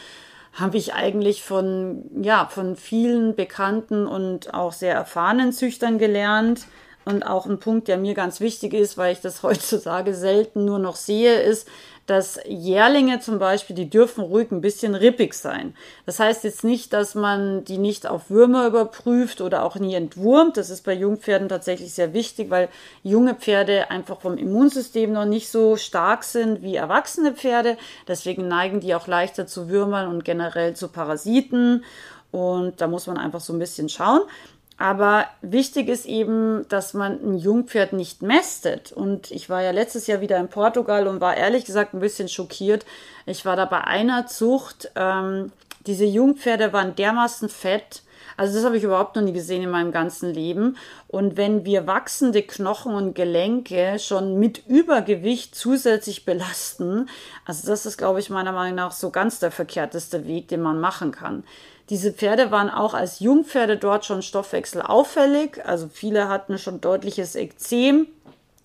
habe 0.52 0.76
ich 0.76 0.92
eigentlich 0.92 1.42
von, 1.42 2.04
ja, 2.20 2.44
von 2.44 2.76
vielen 2.76 3.34
bekannten 3.34 4.06
und 4.06 4.52
auch 4.52 4.74
sehr 4.74 4.92
erfahrenen 4.92 5.54
Züchtern 5.54 5.96
gelernt. 5.96 6.66
Und 7.04 7.24
auch 7.24 7.46
ein 7.46 7.58
Punkt, 7.58 7.88
der 7.88 7.96
mir 7.96 8.14
ganz 8.14 8.38
wichtig 8.38 8.74
ist, 8.74 8.96
weil 8.98 9.14
ich 9.14 9.20
das 9.20 9.42
heutzutage 9.42 10.14
selten 10.14 10.66
nur 10.66 10.78
noch 10.78 10.96
sehe, 10.96 11.40
ist, 11.40 11.66
dass 12.06 12.40
Jährlinge 12.46 13.20
zum 13.20 13.38
Beispiel, 13.38 13.76
die 13.76 13.88
dürfen 13.88 14.22
ruhig 14.22 14.50
ein 14.50 14.60
bisschen 14.60 14.94
rippig 14.94 15.34
sein. 15.34 15.74
Das 16.04 16.18
heißt 16.18 16.44
jetzt 16.44 16.64
nicht, 16.64 16.92
dass 16.92 17.14
man 17.14 17.64
die 17.64 17.78
nicht 17.78 18.06
auf 18.06 18.28
Würmer 18.28 18.66
überprüft 18.66 19.40
oder 19.40 19.62
auch 19.62 19.76
nie 19.76 19.94
entwurmt. 19.94 20.56
Das 20.56 20.70
ist 20.70 20.84
bei 20.84 20.94
Jungpferden 20.94 21.48
tatsächlich 21.48 21.94
sehr 21.94 22.12
wichtig, 22.12 22.50
weil 22.50 22.68
junge 23.02 23.34
Pferde 23.34 23.90
einfach 23.90 24.20
vom 24.20 24.36
Immunsystem 24.36 25.12
noch 25.12 25.26
nicht 25.26 25.48
so 25.48 25.76
stark 25.76 26.24
sind 26.24 26.62
wie 26.62 26.74
erwachsene 26.74 27.32
Pferde. 27.32 27.76
Deswegen 28.08 28.48
neigen 28.48 28.80
die 28.80 28.94
auch 28.94 29.06
leichter 29.06 29.46
zu 29.46 29.68
Würmern 29.68 30.08
und 30.08 30.24
generell 30.24 30.74
zu 30.74 30.88
Parasiten. 30.88 31.84
Und 32.32 32.80
da 32.80 32.88
muss 32.88 33.06
man 33.06 33.18
einfach 33.18 33.40
so 33.40 33.52
ein 33.52 33.58
bisschen 33.58 33.90
schauen. 33.90 34.22
Aber 34.82 35.26
wichtig 35.42 35.88
ist 35.88 36.06
eben, 36.06 36.66
dass 36.68 36.92
man 36.92 37.12
ein 37.12 37.38
Jungpferd 37.38 37.92
nicht 37.92 38.20
mästet. 38.20 38.90
Und 38.90 39.30
ich 39.30 39.48
war 39.48 39.62
ja 39.62 39.70
letztes 39.70 40.08
Jahr 40.08 40.20
wieder 40.20 40.38
in 40.38 40.48
Portugal 40.48 41.06
und 41.06 41.20
war 41.20 41.36
ehrlich 41.36 41.64
gesagt 41.64 41.94
ein 41.94 42.00
bisschen 42.00 42.28
schockiert. 42.28 42.84
Ich 43.24 43.44
war 43.44 43.54
da 43.54 43.64
bei 43.64 43.82
einer 43.82 44.26
Zucht. 44.26 44.90
Ähm, 44.96 45.52
diese 45.86 46.04
Jungpferde 46.04 46.72
waren 46.72 46.96
dermaßen 46.96 47.48
fett. 47.48 48.02
Also 48.36 48.56
das 48.56 48.64
habe 48.64 48.76
ich 48.76 48.82
überhaupt 48.82 49.14
noch 49.14 49.22
nie 49.22 49.32
gesehen 49.32 49.62
in 49.62 49.70
meinem 49.70 49.92
ganzen 49.92 50.34
Leben. 50.34 50.76
Und 51.06 51.36
wenn 51.36 51.64
wir 51.64 51.86
wachsende 51.86 52.42
Knochen 52.42 52.92
und 52.96 53.14
Gelenke 53.14 54.00
schon 54.00 54.40
mit 54.40 54.66
Übergewicht 54.66 55.54
zusätzlich 55.54 56.24
belasten, 56.24 57.08
also 57.44 57.68
das 57.68 57.86
ist, 57.86 57.98
glaube 57.98 58.18
ich, 58.18 58.30
meiner 58.30 58.50
Meinung 58.50 58.74
nach 58.74 58.90
so 58.90 59.10
ganz 59.10 59.38
der 59.38 59.52
verkehrteste 59.52 60.26
Weg, 60.26 60.48
den 60.48 60.60
man 60.60 60.80
machen 60.80 61.12
kann. 61.12 61.44
Diese 61.92 62.10
Pferde 62.10 62.50
waren 62.50 62.70
auch 62.70 62.94
als 62.94 63.20
Jungpferde 63.20 63.76
dort 63.76 64.06
schon 64.06 64.22
stoffwechselauffällig. 64.22 65.62
Also 65.66 65.90
viele 65.92 66.26
hatten 66.26 66.56
schon 66.56 66.80
deutliches 66.80 67.34
Ekzem, 67.34 68.06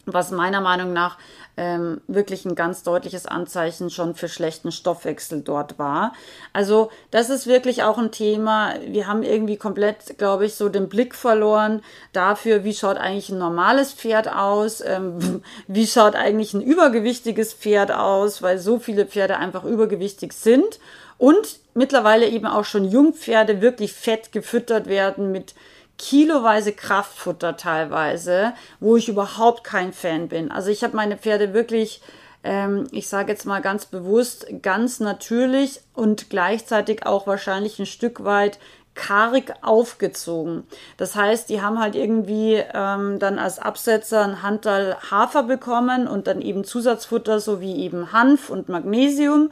was 0.06 0.32
meiner 0.32 0.62
Meinung 0.62 0.94
nach 0.94 1.18
ähm, 1.58 2.00
wirklich 2.08 2.46
ein 2.46 2.56
ganz 2.56 2.84
deutliches 2.84 3.26
Anzeichen 3.26 3.90
schon 3.90 4.16
für 4.16 4.30
schlechten 4.30 4.72
Stoffwechsel 4.72 5.42
dort 5.42 5.78
war. 5.78 6.14
Also 6.54 6.90
das 7.12 7.30
ist 7.30 7.48
wirklich 7.48 7.84
auch 7.84 7.98
ein 7.98 8.14
Thema. 8.14 8.76
Wir 8.88 9.08
haben 9.08 9.24
irgendwie 9.24 9.58
komplett, 9.58 10.18
glaube 10.18 10.46
ich, 10.46 10.56
so 10.56 10.70
den 10.70 10.88
Blick 10.88 11.14
verloren 11.14 11.82
dafür, 12.14 12.64
wie 12.64 12.74
schaut 12.74 12.96
eigentlich 12.96 13.28
ein 13.28 13.40
normales 13.40 13.92
Pferd 13.92 14.34
aus, 14.34 14.80
ähm, 14.80 15.44
wie 15.68 15.86
schaut 15.86 16.16
eigentlich 16.16 16.54
ein 16.54 16.62
übergewichtiges 16.62 17.54
Pferd 17.54 17.92
aus, 17.92 18.42
weil 18.42 18.58
so 18.58 18.80
viele 18.80 19.06
Pferde 19.06 19.36
einfach 19.36 19.66
übergewichtig 19.66 20.32
sind 20.32 20.80
und 21.18 21.60
mittlerweile 21.78 22.28
eben 22.28 22.48
auch 22.48 22.66
schon 22.66 22.86
Jungpferde 22.86 23.62
wirklich 23.62 23.94
fett 23.94 24.32
gefüttert 24.32 24.88
werden 24.88 25.32
mit 25.32 25.54
kiloweise 25.98 26.74
Kraftfutter 26.74 27.58
teilweise, 27.58 28.54
wo 28.80 28.98
ich 28.98 29.10
überhaupt 29.10 29.64
kein 29.64 29.94
Fan 29.94 30.28
bin. 30.28 30.52
Also 30.52 30.70
ich 30.70 30.84
habe 30.84 30.96
meine 30.96 31.18
Pferde 31.18 31.54
wirklich, 31.54 32.02
ähm, 32.44 32.88
ich 32.92 33.08
sage 33.08 33.32
jetzt 33.32 33.46
mal 33.46 33.62
ganz 33.62 33.86
bewusst, 33.86 34.48
ganz 34.62 35.00
natürlich 35.00 35.82
und 35.94 36.30
gleichzeitig 36.30 37.06
auch 37.06 37.26
wahrscheinlich 37.26 37.80
ein 37.80 37.86
Stück 37.86 38.24
weit 38.24 38.60
karg 38.98 39.54
aufgezogen. 39.62 40.64
Das 40.98 41.16
heißt, 41.16 41.50
die 41.50 41.62
haben 41.62 41.80
halt 41.80 41.96
irgendwie 41.96 42.64
ähm, 42.74 43.20
dann 43.20 43.40
als 43.40 43.60
Absetzer 43.60 44.24
ein 44.24 44.42
Handteil 44.42 44.98
Hafer 45.12 45.44
bekommen 45.44 46.08
und 46.08 46.28
dann 46.28 46.42
eben 46.42 46.64
Zusatzfutter 46.64 47.40
sowie 47.40 47.76
eben 47.76 48.12
Hanf 48.12 48.50
und 48.50 48.70
Magnesium 48.70 49.52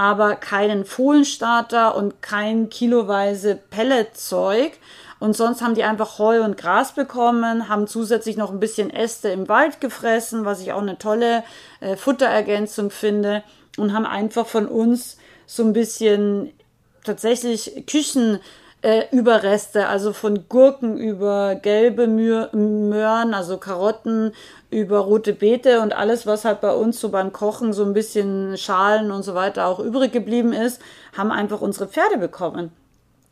aber 0.00 0.34
keinen 0.34 0.86
Fohlenstarter 0.86 1.94
und 1.94 2.22
kein 2.22 2.70
kiloweise 2.70 3.54
Pelletzeug. 3.54 4.72
Und 5.18 5.36
sonst 5.36 5.60
haben 5.60 5.74
die 5.74 5.84
einfach 5.84 6.18
Heu 6.18 6.42
und 6.42 6.56
Gras 6.56 6.94
bekommen, 6.94 7.68
haben 7.68 7.86
zusätzlich 7.86 8.38
noch 8.38 8.50
ein 8.50 8.60
bisschen 8.60 8.88
Äste 8.88 9.28
im 9.28 9.46
Wald 9.50 9.78
gefressen, 9.82 10.46
was 10.46 10.62
ich 10.62 10.72
auch 10.72 10.80
eine 10.80 10.96
tolle 10.96 11.44
äh, 11.80 11.96
Futterergänzung 11.96 12.90
finde. 12.90 13.42
Und 13.76 13.92
haben 13.92 14.06
einfach 14.06 14.46
von 14.46 14.66
uns 14.66 15.18
so 15.44 15.64
ein 15.64 15.74
bisschen 15.74 16.50
tatsächlich 17.04 17.84
Küchen 17.86 18.40
äh, 18.82 19.04
Überreste, 19.10 19.88
also 19.88 20.12
von 20.12 20.48
Gurken 20.48 20.96
über 20.96 21.54
gelbe 21.54 22.06
Möhren, 22.06 23.34
also 23.34 23.58
Karotten, 23.58 24.32
über 24.70 25.00
rote 25.00 25.32
Beete 25.32 25.80
und 25.80 25.92
alles, 25.92 26.26
was 26.26 26.44
halt 26.44 26.60
bei 26.60 26.72
uns 26.72 27.00
so 27.00 27.10
beim 27.10 27.32
Kochen 27.32 27.72
so 27.72 27.84
ein 27.84 27.92
bisschen 27.92 28.56
Schalen 28.56 29.10
und 29.10 29.22
so 29.22 29.34
weiter 29.34 29.66
auch 29.66 29.80
übrig 29.80 30.12
geblieben 30.12 30.52
ist, 30.52 30.80
haben 31.16 31.30
einfach 31.30 31.60
unsere 31.60 31.88
Pferde 31.88 32.18
bekommen. 32.18 32.72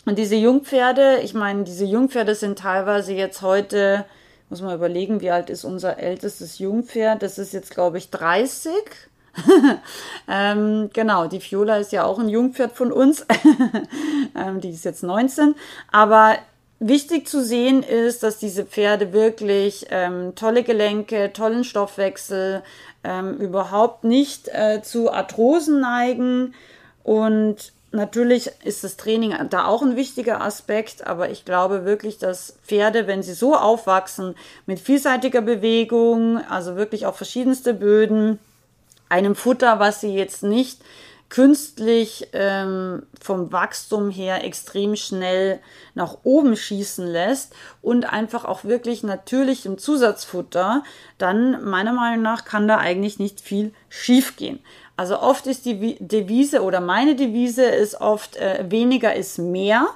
Und 0.05 0.19
diese 0.19 0.37
Jungpferde, 0.37 1.21
ich 1.23 1.35
meine, 1.35 1.65
diese 1.65 1.85
Jungpferde 1.85 2.35
sind 2.35 2.59
teilweise 2.59 3.13
jetzt 3.13 3.43
heute, 3.43 4.05
muss 4.49 4.63
man 4.63 4.75
überlegen, 4.75 5.21
wie 5.21 5.31
alt 5.31 5.51
ist 5.51 5.65
unser 5.65 5.99
ältestes 5.99 6.59
Jungpferd? 6.59 7.23
Das 7.23 7.39
ist 7.39 7.53
jetzt, 7.53 7.71
glaube 7.71 7.99
ich, 7.99 8.11
30 8.11 8.73
ähm, 10.29 10.91
genau, 10.93 11.27
die 11.27 11.41
Fiola 11.41 11.77
ist 11.77 11.93
ja 11.93 12.05
auch 12.05 12.19
ein 12.19 12.29
Jungpferd 12.29 12.73
von 12.73 12.93
uns. 12.93 13.27
ähm, 14.35 14.61
die 14.61 14.71
ist 14.71 14.85
jetzt 14.85 15.03
19. 15.03 15.55
Aber 15.91 16.37
wichtig 16.81 17.29
zu 17.29 17.43
sehen 17.43 17.83
ist, 17.83 18.23
dass 18.23 18.39
diese 18.39 18.65
Pferde 18.65 19.13
wirklich 19.13 19.87
ähm, 19.91 20.35
tolle 20.35 20.63
Gelenke, 20.63 21.33
tollen 21.33 21.65
Stoffwechsel, 21.65 22.63
ähm, 23.05 23.37
überhaupt 23.39 24.05
nicht 24.05 24.49
äh, 24.49 24.83
zu 24.83 25.11
Arthrosen 25.11 25.81
neigen. 25.81 26.55
Und 27.03 27.73
natürlich 27.91 28.51
ist 28.65 28.85
das 28.85 28.97
Training 28.97 29.35
da 29.51 29.67
auch 29.67 29.83
ein 29.83 29.97
wichtiger 29.97 30.41
Aspekt, 30.41 31.07
aber 31.07 31.31
ich 31.31 31.45
glaube 31.45 31.85
wirklich, 31.85 32.19
dass 32.19 32.57
Pferde, 32.67 33.07
wenn 33.07 33.23
sie 33.23 33.35
so 33.35 33.57
aufwachsen, 33.57 34.35
mit 34.67 34.79
vielseitiger 34.79 35.41
Bewegung, 35.41 36.39
also 36.49 36.77
wirklich 36.77 37.07
auf 37.07 37.17
verschiedenste 37.17 37.75
Böden, 37.75 38.39
einem 39.09 39.35
Futter, 39.35 39.79
was 39.79 40.01
sie 40.01 40.15
jetzt 40.15 40.43
nicht 40.43 40.81
künstlich 41.29 42.29
ähm, 42.33 43.03
vom 43.21 43.53
Wachstum 43.53 44.11
her 44.11 44.45
extrem 44.45 44.97
schnell 44.97 45.61
nach 45.95 46.19
oben 46.23 46.57
schießen 46.57 47.07
lässt 47.07 47.55
und 47.83 48.11
einfach 48.11 48.45
auch 48.47 48.65
wirklich 48.65 49.03
natürlich 49.03 49.67
im 49.67 49.77
Zusatzfutter, 49.77 50.83
dann 51.19 51.65
meiner 51.65 51.93
Meinung 51.93 52.23
nach 52.23 52.45
kann 52.45 52.67
da 52.67 52.79
eigentlich 52.79 53.19
nicht 53.19 53.41
viel 53.43 53.75
schiefgehen. 53.91 54.61
Also 54.97 55.21
oft 55.21 55.47
ist 55.47 55.67
die 55.67 55.97
Devise 56.01 56.63
oder 56.63 56.81
meine 56.81 57.15
Devise 57.15 57.65
ist 57.65 58.01
oft 58.01 58.37
äh, 58.37 58.65
weniger 58.69 59.15
ist 59.15 59.39
mehr. 59.39 59.87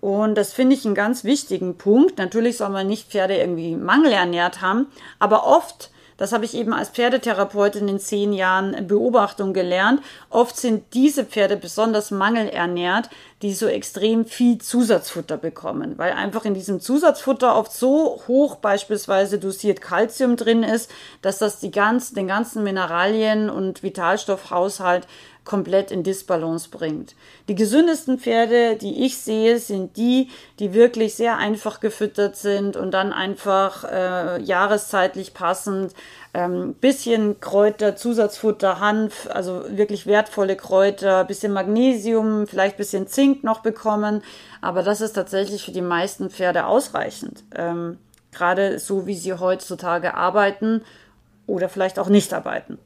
Und 0.00 0.36
das 0.36 0.52
finde 0.52 0.76
ich 0.76 0.84
einen 0.86 0.94
ganz 0.94 1.24
wichtigen 1.24 1.76
Punkt. 1.76 2.18
Natürlich 2.18 2.58
soll 2.58 2.68
man 2.68 2.86
nicht 2.86 3.10
Pferde 3.10 3.36
irgendwie 3.36 3.74
mangelernährt 3.74 4.60
haben, 4.60 4.86
aber 5.18 5.46
oft 5.46 5.90
das 6.16 6.32
habe 6.32 6.44
ich 6.44 6.54
eben 6.54 6.72
als 6.72 6.88
Pferdetherapeutin 6.88 7.88
in 7.88 7.98
zehn 7.98 8.32
Jahren 8.32 8.86
Beobachtung 8.86 9.52
gelernt. 9.52 10.00
Oft 10.30 10.56
sind 10.56 10.94
diese 10.94 11.24
Pferde 11.24 11.56
besonders 11.56 12.10
mangelernährt, 12.10 13.10
die 13.42 13.52
so 13.52 13.66
extrem 13.66 14.24
viel 14.24 14.58
Zusatzfutter 14.58 15.36
bekommen, 15.36 15.98
weil 15.98 16.12
einfach 16.12 16.44
in 16.44 16.54
diesem 16.54 16.80
Zusatzfutter 16.80 17.56
oft 17.56 17.72
so 17.72 18.22
hoch 18.26 18.56
beispielsweise 18.56 19.38
dosiert 19.38 19.82
Kalzium 19.82 20.36
drin 20.36 20.62
ist, 20.62 20.90
dass 21.20 21.38
das 21.38 21.60
die 21.60 21.70
ganz, 21.70 22.12
den 22.12 22.26
ganzen 22.26 22.62
Mineralien- 22.62 23.50
und 23.50 23.82
Vitalstoffhaushalt 23.82 25.06
komplett 25.46 25.90
in 25.90 26.02
Disbalance 26.02 26.68
bringt. 26.68 27.14
Die 27.48 27.54
gesündesten 27.54 28.18
Pferde, 28.18 28.76
die 28.76 29.06
ich 29.06 29.16
sehe, 29.16 29.58
sind 29.58 29.96
die, 29.96 30.28
die 30.58 30.74
wirklich 30.74 31.14
sehr 31.14 31.38
einfach 31.38 31.80
gefüttert 31.80 32.36
sind 32.36 32.76
und 32.76 32.90
dann 32.90 33.14
einfach 33.14 33.84
äh, 33.84 34.42
jahreszeitlich 34.42 35.32
passend 35.32 35.94
ähm, 36.34 36.74
bisschen 36.74 37.40
Kräuter, 37.40 37.96
Zusatzfutter, 37.96 38.78
Hanf, 38.78 39.26
also 39.32 39.64
wirklich 39.68 40.06
wertvolle 40.06 40.56
Kräuter, 40.56 41.24
bisschen 41.24 41.52
Magnesium, 41.52 42.46
vielleicht 42.46 42.76
bisschen 42.76 43.06
Zink 43.06 43.42
noch 43.42 43.60
bekommen. 43.60 44.22
Aber 44.60 44.82
das 44.82 45.00
ist 45.00 45.14
tatsächlich 45.14 45.64
für 45.64 45.72
die 45.72 45.80
meisten 45.80 46.28
Pferde 46.28 46.66
ausreichend. 46.66 47.44
Ähm, 47.54 47.98
Gerade 48.32 48.78
so, 48.78 49.06
wie 49.06 49.14
sie 49.14 49.32
heutzutage 49.32 50.14
arbeiten 50.14 50.82
oder 51.46 51.70
vielleicht 51.70 51.98
auch 51.98 52.10
nicht 52.10 52.34
arbeiten. 52.34 52.78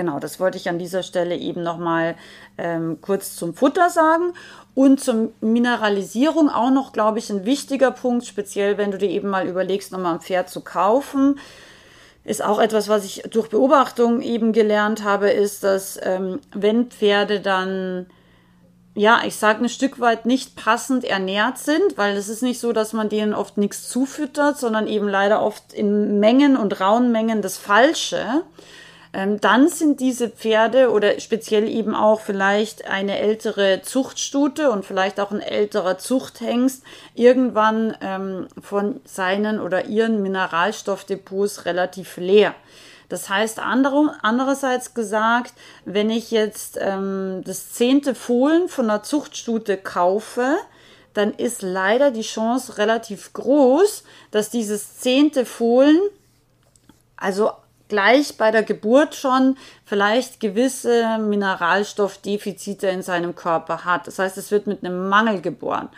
Genau, 0.00 0.18
das 0.18 0.40
wollte 0.40 0.56
ich 0.56 0.70
an 0.70 0.78
dieser 0.78 1.02
Stelle 1.02 1.36
eben 1.36 1.62
nochmal 1.62 2.14
ähm, 2.56 3.02
kurz 3.02 3.36
zum 3.36 3.52
Futter 3.52 3.90
sagen. 3.90 4.32
Und 4.74 4.98
zur 4.98 5.30
Mineralisierung 5.42 6.48
auch 6.48 6.70
noch, 6.70 6.94
glaube 6.94 7.18
ich, 7.18 7.28
ein 7.28 7.44
wichtiger 7.44 7.90
Punkt, 7.90 8.24
speziell 8.24 8.78
wenn 8.78 8.92
du 8.92 8.96
dir 8.96 9.10
eben 9.10 9.28
mal 9.28 9.46
überlegst, 9.46 9.92
nochmal 9.92 10.14
ein 10.14 10.22
Pferd 10.22 10.48
zu 10.48 10.62
kaufen. 10.62 11.38
Ist 12.24 12.42
auch 12.42 12.58
etwas, 12.58 12.88
was 12.88 13.04
ich 13.04 13.24
durch 13.28 13.50
Beobachtung 13.50 14.22
eben 14.22 14.54
gelernt 14.54 15.04
habe, 15.04 15.28
ist, 15.28 15.64
dass 15.64 16.00
ähm, 16.02 16.40
wenn 16.54 16.86
Pferde 16.86 17.40
dann 17.40 18.06
ja, 18.94 19.20
ich 19.26 19.36
sage 19.36 19.62
ein 19.62 19.68
Stück 19.68 20.00
weit 20.00 20.24
nicht 20.24 20.56
passend 20.56 21.04
ernährt 21.04 21.58
sind, 21.58 21.96
weil 21.96 22.16
es 22.16 22.30
ist 22.30 22.42
nicht 22.42 22.58
so, 22.58 22.72
dass 22.72 22.94
man 22.94 23.10
denen 23.10 23.34
oft 23.34 23.58
nichts 23.58 23.90
zufüttert, 23.90 24.58
sondern 24.58 24.86
eben 24.86 25.08
leider 25.08 25.42
oft 25.42 25.74
in 25.74 26.20
Mengen 26.20 26.56
und 26.56 26.80
rauen 26.80 27.12
Mengen 27.12 27.42
das 27.42 27.58
Falsche 27.58 28.44
ähm, 29.12 29.40
dann 29.40 29.68
sind 29.68 30.00
diese 30.00 30.28
Pferde 30.28 30.90
oder 30.90 31.18
speziell 31.18 31.68
eben 31.68 31.94
auch 31.94 32.20
vielleicht 32.20 32.86
eine 32.86 33.18
ältere 33.18 33.82
Zuchtstute 33.82 34.70
und 34.70 34.84
vielleicht 34.84 35.18
auch 35.18 35.32
ein 35.32 35.40
älterer 35.40 35.98
Zuchthengst 35.98 36.84
irgendwann 37.14 37.96
ähm, 38.00 38.46
von 38.60 39.00
seinen 39.04 39.60
oder 39.60 39.86
ihren 39.86 40.22
Mineralstoffdepots 40.22 41.64
relativ 41.64 42.18
leer. 42.18 42.54
Das 43.08 43.28
heißt, 43.28 43.58
andere, 43.58 44.14
andererseits 44.22 44.94
gesagt, 44.94 45.54
wenn 45.84 46.10
ich 46.10 46.30
jetzt 46.30 46.78
ähm, 46.80 47.42
das 47.44 47.72
zehnte 47.72 48.14
Fohlen 48.14 48.68
von 48.68 48.88
einer 48.88 49.02
Zuchtstute 49.02 49.76
kaufe, 49.76 50.56
dann 51.14 51.34
ist 51.34 51.62
leider 51.62 52.12
die 52.12 52.22
Chance 52.22 52.78
relativ 52.78 53.32
groß, 53.32 54.04
dass 54.30 54.50
dieses 54.50 54.98
zehnte 54.98 55.44
Fohlen, 55.44 55.98
also 57.16 57.50
gleich 57.90 58.38
bei 58.38 58.50
der 58.50 58.62
Geburt 58.62 59.14
schon 59.14 59.58
vielleicht 59.84 60.40
gewisse 60.40 61.18
Mineralstoffdefizite 61.18 62.86
in 62.88 63.02
seinem 63.02 63.34
Körper 63.34 63.84
hat. 63.84 64.06
Das 64.06 64.18
heißt, 64.18 64.38
es 64.38 64.50
wird 64.50 64.66
mit 64.66 64.82
einem 64.82 65.10
Mangel 65.10 65.42
geboren. 65.42 65.90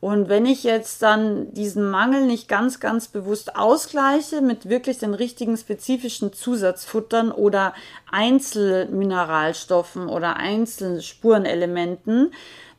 Und 0.00 0.30
wenn 0.30 0.46
ich 0.46 0.64
jetzt 0.64 1.02
dann 1.02 1.52
diesen 1.52 1.90
Mangel 1.90 2.24
nicht 2.24 2.48
ganz, 2.48 2.80
ganz 2.80 3.08
bewusst 3.08 3.54
ausgleiche 3.56 4.40
mit 4.40 4.70
wirklich 4.70 4.96
den 4.96 5.12
richtigen 5.12 5.58
spezifischen 5.58 6.32
Zusatzfuttern 6.32 7.30
oder 7.30 7.74
Einzelmineralstoffen 8.10 10.08
oder 10.08 10.36
Einzelspurenelementen, 10.36 12.32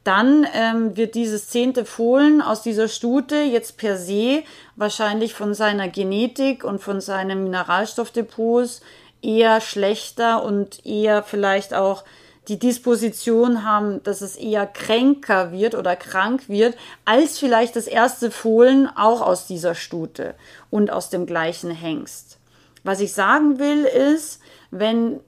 dann 0.04 0.48
ähm, 0.54 0.98
wird 0.98 1.14
dieses 1.14 1.50
zehnte 1.50 1.86
Fohlen 1.86 2.42
aus 2.42 2.64
dieser 2.64 2.88
Stute 2.88 3.36
jetzt 3.36 3.78
per 3.78 3.98
se 3.98 4.44
wahrscheinlich 4.76 5.34
von 5.34 5.54
seiner 5.54 5.90
Genetik 5.90 6.64
und 6.64 6.80
von 6.80 7.02
seinen 7.02 7.44
Mineralstoffdepots 7.44 8.82
eher 9.22 9.62
schlechter 9.62 10.44
und 10.44 10.84
eher 10.86 11.22
vielleicht 11.22 11.76
auch 11.76 12.04
die 12.48 12.58
Disposition 12.58 13.64
haben, 13.64 14.02
dass 14.02 14.22
es 14.22 14.36
eher 14.36 14.66
kränker 14.66 15.52
wird 15.52 15.76
oder 15.76 15.96
krank 15.96 16.50
wird, 16.50 16.76
als 17.06 17.38
vielleicht 17.38 17.76
das 17.76 17.86
erste 17.86 18.32
Fohlen 18.32 18.90
auch 18.96 19.22
aus 19.22 19.46
dieser 19.46 19.76
Stute 19.76 20.34
und 20.72 20.90
aus 20.90 21.12
dem 21.12 21.28
gleichen 21.28 21.70
Hengst. 21.70 22.40
Was 22.84 23.00
ich 23.00 23.14
sagen 23.14 23.60
will 23.60 23.86
ist, 23.86 24.42
wenn 24.72 25.20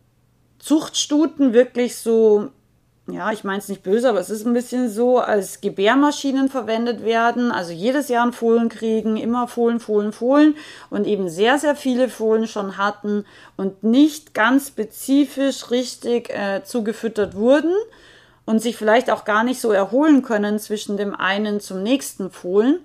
Zuchtstuten 0.58 1.54
wirklich 1.54 1.98
so 1.98 2.50
ja, 3.08 3.34
ich 3.34 3.44
meine 3.44 3.60
es 3.60 3.68
nicht 3.68 3.84
böse, 3.84 4.08
aber 4.08 4.20
es 4.20 4.30
ist 4.30 4.46
ein 4.46 4.54
bisschen 4.54 4.90
so, 4.90 5.20
als 5.20 5.60
Gebärmaschinen 5.60 6.48
verwendet 6.48 7.04
werden, 7.04 7.52
also 7.52 7.74
jedes 7.74 8.08
Jahr 8.08 8.26
ein 8.26 8.32
Fohlen 8.32 8.70
kriegen, 8.70 9.18
immer 9.18 9.50
Fohlen, 9.50 9.82
Fohlen, 9.82 10.14
Fohlen. 10.14 10.56
Und 10.90 11.06
eben 11.06 11.28
sehr, 11.28 11.60
sehr 11.60 11.76
viele 11.76 12.08
Fohlen 12.08 12.48
schon 12.48 12.78
hatten 12.78 13.26
und 13.58 13.84
nicht 13.84 14.34
ganz 14.34 14.70
spezifisch 14.70 15.70
richtig 15.70 16.30
äh, 16.30 16.64
zugefüttert 16.64 17.36
wurden 17.36 17.74
und 18.46 18.62
sich 18.62 18.78
vielleicht 18.78 19.12
auch 19.12 19.26
gar 19.26 19.44
nicht 19.44 19.60
so 19.60 19.72
erholen 19.72 20.22
können 20.22 20.58
zwischen 20.58 20.96
dem 20.96 21.14
einen 21.14 21.60
zum 21.60 21.84
nächsten 21.84 22.32
Fohlen 22.32 22.80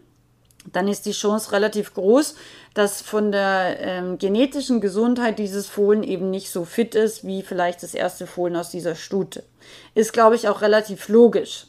dann 0.72 0.88
ist 0.88 1.06
die 1.06 1.12
Chance 1.12 1.52
relativ 1.52 1.94
groß, 1.94 2.34
dass 2.74 3.02
von 3.02 3.32
der 3.32 3.76
ähm, 3.80 4.18
genetischen 4.18 4.80
Gesundheit 4.80 5.38
dieses 5.38 5.66
Fohlen 5.68 6.02
eben 6.02 6.30
nicht 6.30 6.50
so 6.50 6.64
fit 6.64 6.94
ist 6.94 7.26
wie 7.26 7.42
vielleicht 7.42 7.82
das 7.82 7.94
erste 7.94 8.26
Fohlen 8.26 8.56
aus 8.56 8.70
dieser 8.70 8.94
Stute. 8.94 9.44
Ist, 9.94 10.12
glaube 10.12 10.36
ich, 10.36 10.48
auch 10.48 10.62
relativ 10.62 11.08
logisch. 11.08 11.66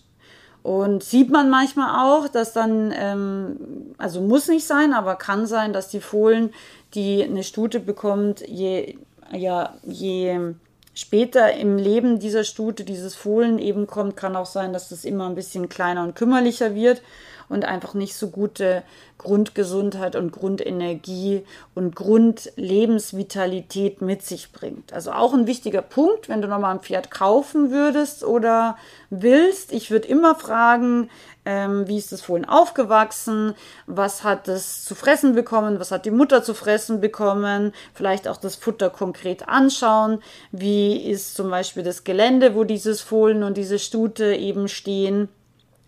Und 0.62 1.04
sieht 1.04 1.30
man 1.30 1.50
manchmal 1.50 2.06
auch, 2.06 2.28
dass 2.28 2.52
dann, 2.54 2.94
ähm, 2.96 3.96
also 3.98 4.22
muss 4.22 4.48
nicht 4.48 4.68
sein, 4.68 4.94
aber 4.94 5.16
kann 5.16 5.46
sein, 5.46 5.72
dass 5.72 5.88
die 5.88 6.02
Fohlen, 6.02 6.54
die 6.94 7.24
eine 7.24 7.44
Stute 7.44 7.80
bekommt, 7.80 8.42
je, 8.48 8.98
ja, 9.32 9.76
je 9.84 10.54
später 10.94 11.54
im 11.54 11.78
Leben 11.78 12.20
dieser 12.20 12.44
Stute 12.44 12.84
dieses 12.84 13.16
Fohlen 13.16 13.58
eben 13.58 13.88
kommt, 13.88 14.18
kann 14.18 14.36
auch 14.36 14.46
sein, 14.46 14.74
dass 14.74 14.90
das 14.90 15.06
immer 15.06 15.30
ein 15.30 15.36
bisschen 15.36 15.70
kleiner 15.70 16.04
und 16.04 16.16
kümmerlicher 16.16 16.76
wird 16.76 17.02
und 17.50 17.66
einfach 17.66 17.96
nicht 17.96 18.16
so 18.16 18.30
gute 18.30 18.84
Grundgesundheit 19.18 20.16
und 20.16 20.32
Grundenergie 20.32 21.44
und 21.76 21.94
Grundlebensvitalität 21.96 24.02
mit 24.02 24.24
sich 24.24 24.54
bringt. 24.54 24.94
Also 24.94 25.12
auch 25.12 25.34
ein 25.34 25.48
wichtiger 25.48 25.82
Punkt, 25.82 26.30
wenn 26.30 26.42
du 26.42 26.48
nochmal 26.48 26.76
ein 26.76 26.80
Pferd 26.80 27.12
kaufen 27.12 27.72
würdest 27.72 28.24
oder 28.24 28.78
willst. 29.10 29.74
Ich 29.74 29.92
würde 29.92 30.08
immer 30.08 30.36
fragen, 30.36 31.10
ähm, 31.46 31.88
wie 31.88 31.98
ist 31.98 32.12
das 32.12 32.22
Fohlen 32.22 32.46
aufgewachsen, 32.46 33.56
was 33.88 34.24
hat 34.24 34.48
es 34.48 34.86
zu 34.86 34.94
fressen 34.94 35.34
bekommen, 35.34 35.80
was 35.80 35.92
hat 35.92 36.06
die 36.06 36.12
Mutter 36.12 36.44
zu 36.44 36.54
fressen 36.54 37.02
bekommen, 37.02 37.74
vielleicht 37.94 38.28
auch 38.28 38.38
das 38.38 38.56
Futter 38.56 38.90
konkret 38.90 39.50
anschauen, 39.50 40.22
wie 40.52 41.10
ist 41.10 41.36
zum 41.36 41.50
Beispiel 41.50 41.84
das 41.84 42.04
Gelände, 42.04 42.56
wo 42.56 42.64
dieses 42.64 43.02
Fohlen 43.02 43.44
und 43.44 43.58
diese 43.58 43.80
Stute 43.80 44.36
eben 44.36 44.68
stehen 44.68 45.30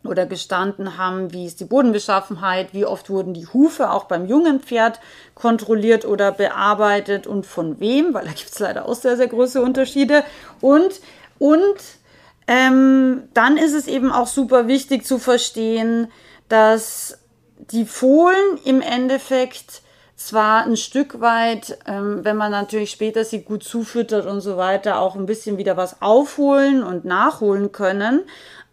oder 0.03 0.25
gestanden 0.25 0.97
haben, 0.97 1.31
wie 1.31 1.45
ist 1.45 1.59
die 1.59 1.65
Bodenbeschaffenheit, 1.65 2.73
wie 2.73 2.85
oft 2.85 3.09
wurden 3.09 3.33
die 3.33 3.47
Hufe 3.47 3.91
auch 3.91 4.05
beim 4.05 4.25
jungen 4.25 4.59
Pferd 4.59 4.99
kontrolliert 5.35 6.05
oder 6.05 6.31
bearbeitet 6.31 7.27
und 7.27 7.45
von 7.45 7.79
wem, 7.79 8.13
weil 8.13 8.25
da 8.25 8.31
gibt 8.31 8.51
es 8.51 8.59
leider 8.59 8.87
auch 8.87 8.95
sehr, 8.95 9.17
sehr 9.17 9.27
große 9.27 9.61
Unterschiede. 9.61 10.23
Und, 10.59 11.01
und 11.37 11.75
ähm, 12.47 13.23
dann 13.33 13.57
ist 13.57 13.73
es 13.73 13.87
eben 13.87 14.11
auch 14.11 14.27
super 14.27 14.67
wichtig 14.67 15.05
zu 15.05 15.19
verstehen, 15.19 16.11
dass 16.49 17.19
die 17.57 17.85
Fohlen 17.85 18.57
im 18.65 18.81
Endeffekt 18.81 19.83
zwar 20.15 20.65
ein 20.65 20.77
Stück 20.77 21.21
weit, 21.21 21.77
ähm, 21.87 22.23
wenn 22.23 22.37
man 22.37 22.51
natürlich 22.51 22.91
später 22.91 23.23
sie 23.23 23.41
gut 23.41 23.63
zufüttert 23.63 24.25
und 24.25 24.41
so 24.41 24.57
weiter, 24.57 24.99
auch 24.99 25.15
ein 25.15 25.25
bisschen 25.25 25.57
wieder 25.57 25.77
was 25.77 26.01
aufholen 26.01 26.83
und 26.83 27.05
nachholen 27.05 27.71
können, 27.71 28.21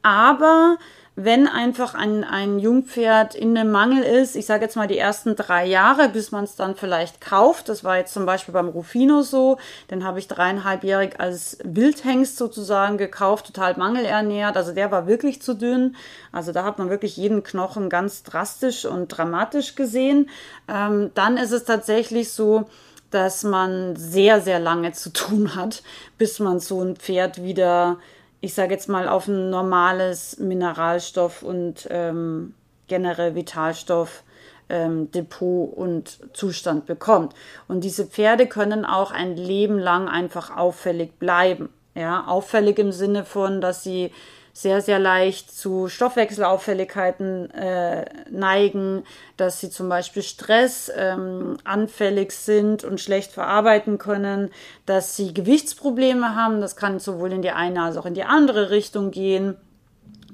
aber 0.03 0.79
wenn 1.21 1.49
einfach 1.49 1.97
ein, 1.97 2.23
ein 2.23 2.61
Jungpferd 2.61 3.35
in 3.35 3.59
einem 3.59 3.73
Mangel 3.73 4.05
ist, 4.05 4.37
ich 4.37 4.47
sage 4.47 4.63
jetzt 4.63 4.77
mal 4.77 4.87
die 4.87 4.99
ersten 4.99 5.35
drei 5.35 5.67
Jahre, 5.67 6.09
bis 6.09 6.31
man 6.31 6.45
es 6.45 6.55
dann 6.55 6.77
vielleicht 6.77 7.21
kauft, 7.21 7.69
das 7.69 7.83
war 7.83 7.97
jetzt 7.99 8.15
zum 8.15 8.25
Beispiel 8.25 8.55
beim 8.55 8.69
Rufino 8.69 9.23
so, 9.23 9.59
den 9.91 10.05
habe 10.05 10.21
ich 10.21 10.29
dreieinhalbjährig 10.29 11.19
als 11.19 11.59
Wildhengst 11.65 12.37
sozusagen 12.37 12.99
gekauft, 12.99 13.49
total 13.49 13.77
mangelernährt, 13.77 14.57
also 14.57 14.73
der 14.73 14.93
war 14.93 15.09
wirklich 15.09 15.43
zu 15.43 15.55
dünn, 15.55 15.97
also 16.31 16.53
da 16.53 16.63
hat 16.63 16.79
man 16.79 16.89
wirklich 16.89 17.17
jeden 17.17 17.43
Knochen 17.43 17.89
ganz 17.89 18.23
drastisch 18.23 18.85
und 18.85 19.09
dramatisch 19.09 19.75
gesehen. 19.75 20.31
Ähm, 20.69 21.11
dann 21.15 21.37
ist 21.37 21.51
es 21.51 21.65
tatsächlich 21.65 22.31
so, 22.31 22.67
dass 23.11 23.43
man 23.43 23.97
sehr, 23.97 24.41
sehr 24.41 24.61
lange 24.61 24.93
zu 24.93 25.13
tun 25.13 25.57
hat, 25.57 25.83
bis 26.17 26.39
man 26.39 26.61
so 26.61 26.81
ein 26.81 26.95
Pferd 26.95 27.43
wieder 27.43 27.97
ich 28.41 28.55
sage 28.55 28.73
jetzt 28.73 28.89
mal, 28.89 29.09
auf 29.09 29.29
ein 29.29 29.51
normales 29.51 30.39
Mineralstoff 30.39 31.43
und 31.43 31.89
ähm, 31.91 32.55
generell 32.87 33.35
Vitalstoff 33.35 34.23
ähm, 34.69 35.11
Depot 35.11 35.73
und 35.73 36.19
Zustand 36.35 36.87
bekommt. 36.87 37.35
Und 37.67 37.85
diese 37.85 38.07
Pferde 38.07 38.47
können 38.47 38.85
auch 38.85 39.11
ein 39.11 39.37
Leben 39.37 39.79
lang 39.79 40.09
einfach 40.09 40.57
auffällig 40.57 41.19
bleiben. 41.19 41.71
Ja, 41.95 42.27
auffällig 42.27 42.79
im 42.79 42.93
Sinne 42.93 43.25
von, 43.25 43.61
dass 43.61 43.83
sie 43.83 44.13
sehr, 44.61 44.81
sehr 44.81 44.99
leicht 44.99 45.57
zu 45.57 45.87
Stoffwechselauffälligkeiten 45.87 47.49
äh, 47.53 48.07
neigen, 48.29 49.05
dass 49.37 49.61
sie 49.61 49.71
zum 49.71 49.89
Beispiel 49.89 50.25
Stress 50.25 50.91
ähm, 50.97 51.59
anfällig 51.63 52.33
sind 52.33 52.83
und 52.83 53.01
schlecht 53.01 53.31
verarbeiten 53.31 53.99
können, 53.99 54.51
dass 54.85 55.15
sie 55.15 55.33
Gewichtsprobleme 55.33 56.35
haben. 56.35 56.61
Das 56.61 56.75
kann 56.75 56.99
sowohl 56.99 57.33
in 57.33 57.43
die 57.43 57.53
eine 57.53 57.85
als 57.85 57.97
auch 57.97 58.05
in 58.05 58.15
die 58.15 58.25
andere 58.25 58.71
Richtung 58.71 59.13
gehen 59.13 59.57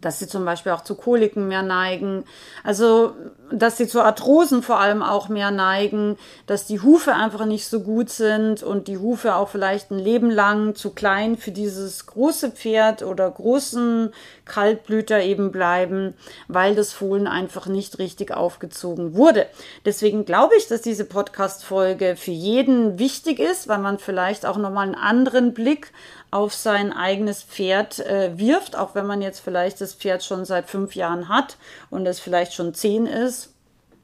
dass 0.05 0.19
sie 0.19 0.27
zum 0.27 0.45
Beispiel 0.45 0.73
auch 0.73 0.85
zu 0.85 0.95
Koliken 0.95 1.49
mehr 1.49 1.63
neigen, 1.63 2.25
also 2.63 3.13
dass 3.51 3.77
sie 3.77 3.87
zu 3.87 4.03
Arthrosen 4.03 4.63
vor 4.63 4.81
allem 4.81 5.03
auch 5.03 5.29
mehr 5.29 5.51
neigen, 5.51 6.17
dass 6.47 6.67
die 6.67 6.81
Hufe 6.81 7.15
einfach 7.15 7.47
nicht 7.47 7.67
so 7.67 7.81
gut 7.81 8.11
sind 8.11 8.63
und 8.63 8.89
die 8.89 8.99
Hufe 8.99 9.35
auch 9.35 9.49
vielleicht 9.49 9.91
ein 9.91 9.99
Leben 9.99 10.31
lang 10.31 10.75
zu 10.75 10.91
klein 10.91 11.37
für 11.37 11.53
dieses 11.53 12.07
große 12.07 12.51
Pferd 12.51 13.03
oder 13.03 13.31
großen 13.31 14.13
Kaltblüter 14.45 15.23
eben 15.23 15.53
bleiben, 15.53 16.15
weil 16.49 16.75
das 16.75 16.93
Fohlen 16.93 17.27
einfach 17.27 17.67
nicht 17.67 17.99
richtig 17.99 18.33
aufgezogen 18.33 19.15
wurde. 19.15 19.47
Deswegen 19.85 20.25
glaube 20.25 20.55
ich, 20.57 20.69
dass 20.69 20.83
diese 20.83 21.05
Podcast-Folge 21.05 22.17
für 22.17 22.31
jeden 22.31 22.99
wichtig 22.99 23.39
ist, 23.39 23.69
weil 23.69 23.79
man 23.79 23.99
vielleicht 23.99 24.45
auch 24.47 24.57
nochmal 24.57 24.87
einen 24.87 24.95
anderen 24.95 25.55
Blick 25.55 25.93
auf 26.35 26.53
sein 26.53 26.93
eigenes 26.93 27.45
Pferd 27.45 28.01
äh, 28.01 28.37
wirft, 28.37 28.75
auch 28.75 28.97
wenn 28.97 29.07
man 29.07 29.23
jetzt 29.23 29.39
vielleicht 29.39 29.81
das 29.81 29.95
Pferd 29.95 30.25
schon 30.25 30.45
seit 30.45 30.69
fünf 30.69 30.97
Jahren 30.97 31.29
hat 31.29 31.57
und 31.91 32.05
es 32.07 32.19
vielleicht 32.19 32.55
schon 32.55 32.75
zehn 32.75 33.07
ist 33.07 33.55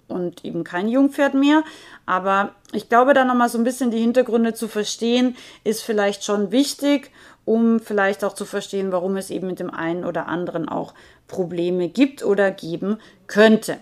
und 0.06 0.44
eben 0.44 0.62
kein 0.62 0.86
Jungpferd 0.86 1.34
mehr. 1.34 1.64
Aber 2.06 2.54
ich 2.70 2.88
glaube, 2.88 3.14
da 3.14 3.24
nochmal 3.24 3.48
so 3.48 3.58
ein 3.58 3.64
bisschen 3.64 3.90
die 3.90 3.98
Hintergründe 3.98 4.54
zu 4.54 4.68
verstehen, 4.68 5.36
ist 5.64 5.82
vielleicht 5.82 6.22
schon 6.22 6.52
wichtig, 6.52 7.10
um 7.46 7.80
vielleicht 7.80 8.22
auch 8.22 8.34
zu 8.34 8.44
verstehen, 8.44 8.92
warum 8.92 9.16
es 9.16 9.30
eben 9.30 9.48
mit 9.48 9.58
dem 9.58 9.74
einen 9.74 10.04
oder 10.04 10.28
anderen 10.28 10.68
auch 10.68 10.94
Probleme 11.26 11.88
gibt 11.88 12.24
oder 12.24 12.52
geben 12.52 13.00
könnte. 13.26 13.78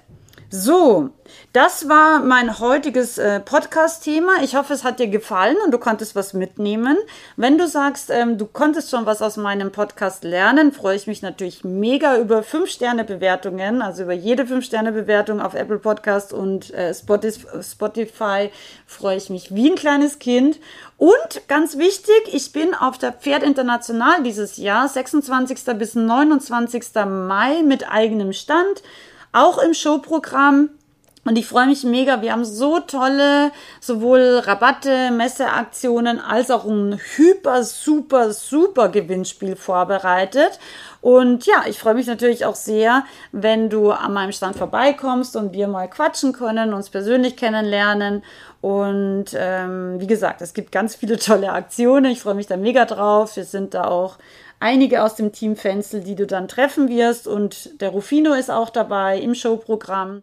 So, 0.51 1.11
das 1.53 1.91
war 1.91 2.21
mein 2.21 2.59
heutiges 2.59 3.19
äh, 3.19 3.39
Podcast-Thema. 3.39 4.43
Ich 4.43 4.57
hoffe, 4.57 4.73
es 4.73 4.83
hat 4.83 4.99
dir 4.99 5.09
gefallen 5.09 5.59
und 5.63 5.73
du 5.73 5.79
konntest 5.79 6.17
was 6.17 6.33
mitnehmen. 6.33 6.97
Wenn 7.37 7.59
du 7.59 7.69
sagst, 7.69 8.09
ähm, 8.09 8.39
du 8.39 8.47
konntest 8.47 8.91
schon 8.91 9.05
was 9.05 9.21
aus 9.21 9.37
meinem 9.37 9.73
Podcast 9.73 10.25
lernen, 10.25 10.73
freue 10.73 10.97
ich 10.97 11.07
mich 11.07 11.21
natürlich 11.21 11.65
mega 11.65 12.17
über 12.17 12.39
5-Sterne-Bewertungen, 12.41 13.83
also 13.83 14.05
über 14.05 14.15
jede 14.15 14.45
5-Sterne-Bewertung 14.45 15.43
auf 15.43 15.53
Apple 15.53 15.81
Podcast 15.81 16.33
und 16.33 16.73
äh, 16.73 16.95
Spotify 16.95 18.51
freue 18.87 19.19
ich 19.19 19.29
mich 19.29 19.55
wie 19.55 19.69
ein 19.69 19.77
kleines 19.77 20.19
Kind. 20.19 20.61
Und 20.97 21.47
ganz 21.49 21.77
wichtig, 21.77 22.23
ich 22.33 22.53
bin 22.53 22.75
auf 22.75 22.97
der 22.97 23.13
Pferd 23.13 23.43
International 23.43 24.23
dieses 24.23 24.57
Jahr, 24.57 24.89
26. 24.89 25.77
bis 25.77 25.95
29. 25.95 26.85
Mai 27.05 27.63
mit 27.63 27.87
eigenem 27.93 28.33
Stand 28.33 28.83
auch 29.39 29.59
im 29.59 29.75
Showprogramm. 29.75 30.71
Und 31.25 31.37
ich 31.37 31.47
freue 31.47 31.67
mich 31.67 31.85
mega. 31.85 32.23
Wir 32.23 32.33
haben 32.33 32.47
so 32.47 32.81
tolle 32.81 33.53
sowohl 33.81 34.41
Rabatte, 34.43 35.11
Messeaktionen 35.11 36.21
als 36.21 36.51
auch 36.51 36.65
ein 36.65 36.99
hyper, 37.17 37.65
super, 37.65 38.33
super 38.33 38.89
Gewinnspiel 38.89 39.55
vorbereitet. 39.55 40.59
Und 41.03 41.45
ja, 41.45 41.65
ich 41.69 41.79
freue 41.79 41.95
mich 41.95 42.07
natürlich 42.07 42.47
auch 42.47 42.55
sehr, 42.55 43.05
wenn 43.31 43.69
du 43.69 43.91
an 43.91 44.15
meinem 44.15 44.33
Stand 44.33 44.57
vorbeikommst 44.57 45.37
und 45.37 45.53
wir 45.53 45.69
mal 45.69 45.89
quatschen 45.89 46.33
können, 46.33 46.73
uns 46.73 46.89
persönlich 46.89 47.37
kennenlernen. 47.37 48.23
Und 48.63 49.27
ähm, 49.35 50.01
wie 50.01 50.07
gesagt, 50.07 50.41
es 50.41 50.55
gibt 50.55 50.73
ganz 50.73 50.97
viele 50.97 51.19
tolle 51.19 51.53
Aktionen. 51.53 52.11
Ich 52.11 52.23
freue 52.23 52.35
mich 52.35 52.47
da 52.47 52.57
mega 52.57 52.87
drauf. 52.87 53.37
Wir 53.37 53.45
sind 53.45 53.75
da 53.75 53.85
auch 53.85 54.17
einige 54.61 55.03
aus 55.03 55.15
dem 55.15 55.33
Team 55.33 55.57
Fenzel, 55.57 56.03
die 56.03 56.15
du 56.15 56.27
dann 56.27 56.49
treffen 56.49 56.89
wirst. 56.89 57.27
Und 57.27 57.81
der 57.81 57.91
Rufino 57.91 58.33
ist 58.35 58.51
auch 58.51 58.71
dabei 58.71 59.19
im 59.19 59.35
Showprogramm. 59.35 60.23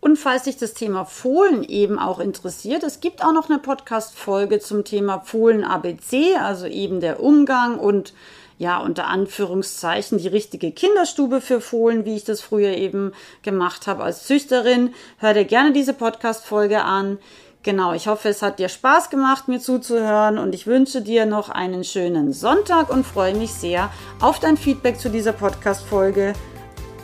Und 0.00 0.16
falls 0.16 0.44
dich 0.44 0.56
das 0.56 0.74
Thema 0.74 1.04
Fohlen 1.04 1.64
eben 1.64 1.98
auch 1.98 2.20
interessiert, 2.20 2.84
es 2.84 3.00
gibt 3.00 3.24
auch 3.24 3.32
noch 3.32 3.50
eine 3.50 3.58
Podcast-Folge 3.58 4.60
zum 4.60 4.84
Thema 4.84 5.20
Fohlen 5.20 5.64
ABC, 5.64 6.36
also 6.36 6.66
eben 6.66 7.00
der 7.00 7.20
Umgang 7.20 7.80
und 7.80 8.12
ja, 8.58 8.78
unter 8.78 9.06
Anführungszeichen 9.06 10.18
die 10.18 10.28
richtige 10.28 10.72
Kinderstube 10.72 11.40
für 11.40 11.60
Fohlen, 11.60 12.04
wie 12.04 12.16
ich 12.16 12.24
das 12.24 12.40
früher 12.40 12.76
eben 12.76 13.12
gemacht 13.42 13.86
habe 13.86 14.02
als 14.02 14.24
Züchterin. 14.24 14.94
Hör 15.18 15.34
dir 15.34 15.44
gerne 15.44 15.72
diese 15.72 15.94
Podcast-Folge 15.94 16.82
an. 16.82 17.18
Genau, 17.64 17.92
ich 17.92 18.06
hoffe, 18.06 18.28
es 18.28 18.40
hat 18.40 18.58
dir 18.60 18.68
Spaß 18.68 19.10
gemacht, 19.10 19.48
mir 19.48 19.58
zuzuhören 19.58 20.38
und 20.38 20.54
ich 20.54 20.66
wünsche 20.66 21.02
dir 21.02 21.26
noch 21.26 21.48
einen 21.48 21.82
schönen 21.82 22.32
Sonntag 22.32 22.88
und 22.88 23.04
freue 23.04 23.34
mich 23.34 23.52
sehr 23.52 23.90
auf 24.20 24.38
dein 24.38 24.56
Feedback 24.56 24.98
zu 24.98 25.10
dieser 25.10 25.32
Podcast-Folge 25.32 26.34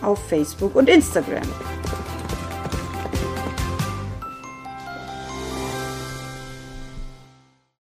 auf 0.00 0.18
Facebook 0.28 0.76
und 0.76 0.88
Instagram. 0.88 1.42